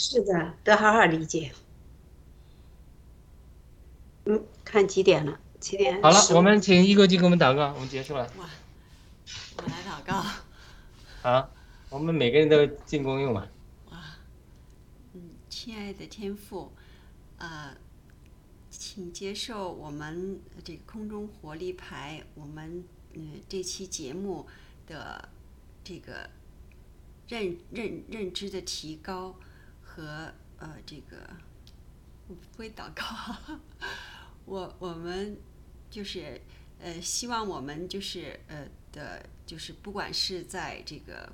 [0.00, 1.52] 是的，得好好理解。
[4.26, 5.40] 嗯，看几点了？
[5.58, 6.00] 七点。
[6.00, 8.22] 好了，我们请一哥去给我们祷告，我们结束了。
[8.38, 8.48] 哇，
[9.56, 10.22] 我来祷告。
[11.20, 11.50] 好，
[11.90, 13.48] 我们每个人都进公用嘛。
[13.90, 13.98] 哇，
[15.14, 16.70] 嗯，亲爱的天父，
[17.38, 17.76] 啊，
[18.70, 22.84] 请接受我们这个空中活力牌，我们
[23.14, 24.46] 嗯这期节目
[24.86, 25.28] 的
[25.82, 26.30] 这个
[27.26, 29.34] 认认认知的提高。
[29.98, 31.28] 和呃，这个
[32.28, 33.58] 我不会祷告，
[34.46, 35.36] 我我们
[35.90, 36.40] 就是
[36.78, 41.32] 呃，希望我们就是呃的，就是不管是在这个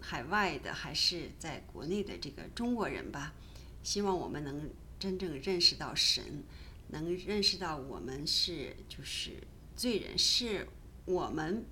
[0.00, 3.32] 海外的还是在国内的这个中国人吧，
[3.84, 4.68] 希望我们能
[4.98, 6.42] 真正认识到神，
[6.88, 9.40] 能认识到我们是就是
[9.76, 10.66] 罪人，是
[11.04, 11.64] 我们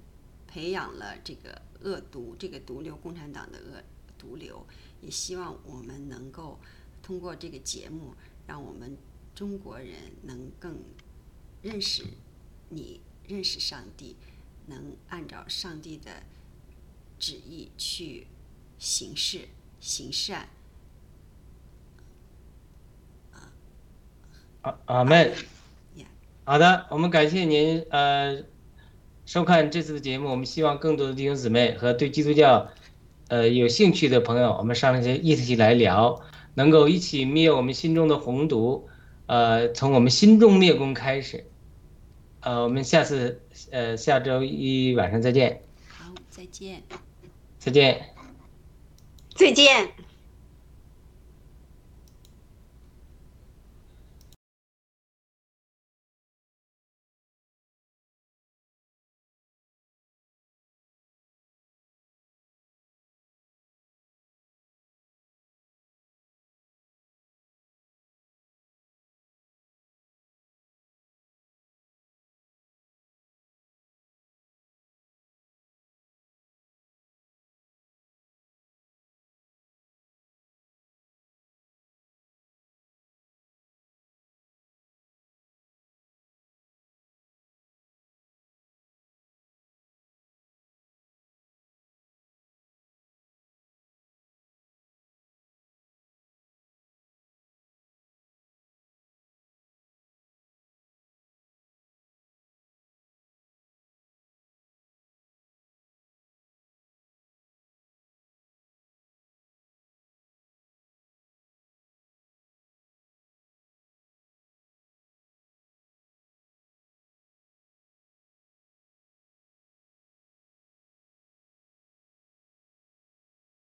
[0.47, 3.82] 培养了这个恶毒，这个毒瘤，共产党的恶
[4.16, 4.65] 毒瘤。
[5.05, 6.59] 也希望我们能够
[7.02, 8.14] 通过这个节目，
[8.47, 8.97] 让我们
[9.35, 9.90] 中国人
[10.22, 10.82] 能更
[11.60, 12.05] 认识
[12.70, 14.16] 你，认识上帝，
[14.66, 16.10] 能按照上帝的
[17.18, 18.26] 旨意去
[18.78, 19.48] 行事、
[19.78, 20.48] 行善。
[24.62, 25.35] 阿，阿门。
[26.47, 28.43] 好的，我们感谢您呃
[29.26, 30.31] 收看这次的节目。
[30.31, 32.70] 我们希望更多的弟兄姊妹和对基督教
[33.29, 36.21] 呃有兴趣的朋友，我们上来一起来聊，
[36.55, 38.89] 能够一起灭我们心中的红毒，
[39.27, 41.47] 呃，从我们心中灭功开始。
[42.41, 43.41] 呃，我们下次
[43.71, 45.63] 呃下周一晚上再见。
[45.89, 46.83] 好，再见。
[47.59, 48.11] 再见。
[49.35, 50.03] 再见。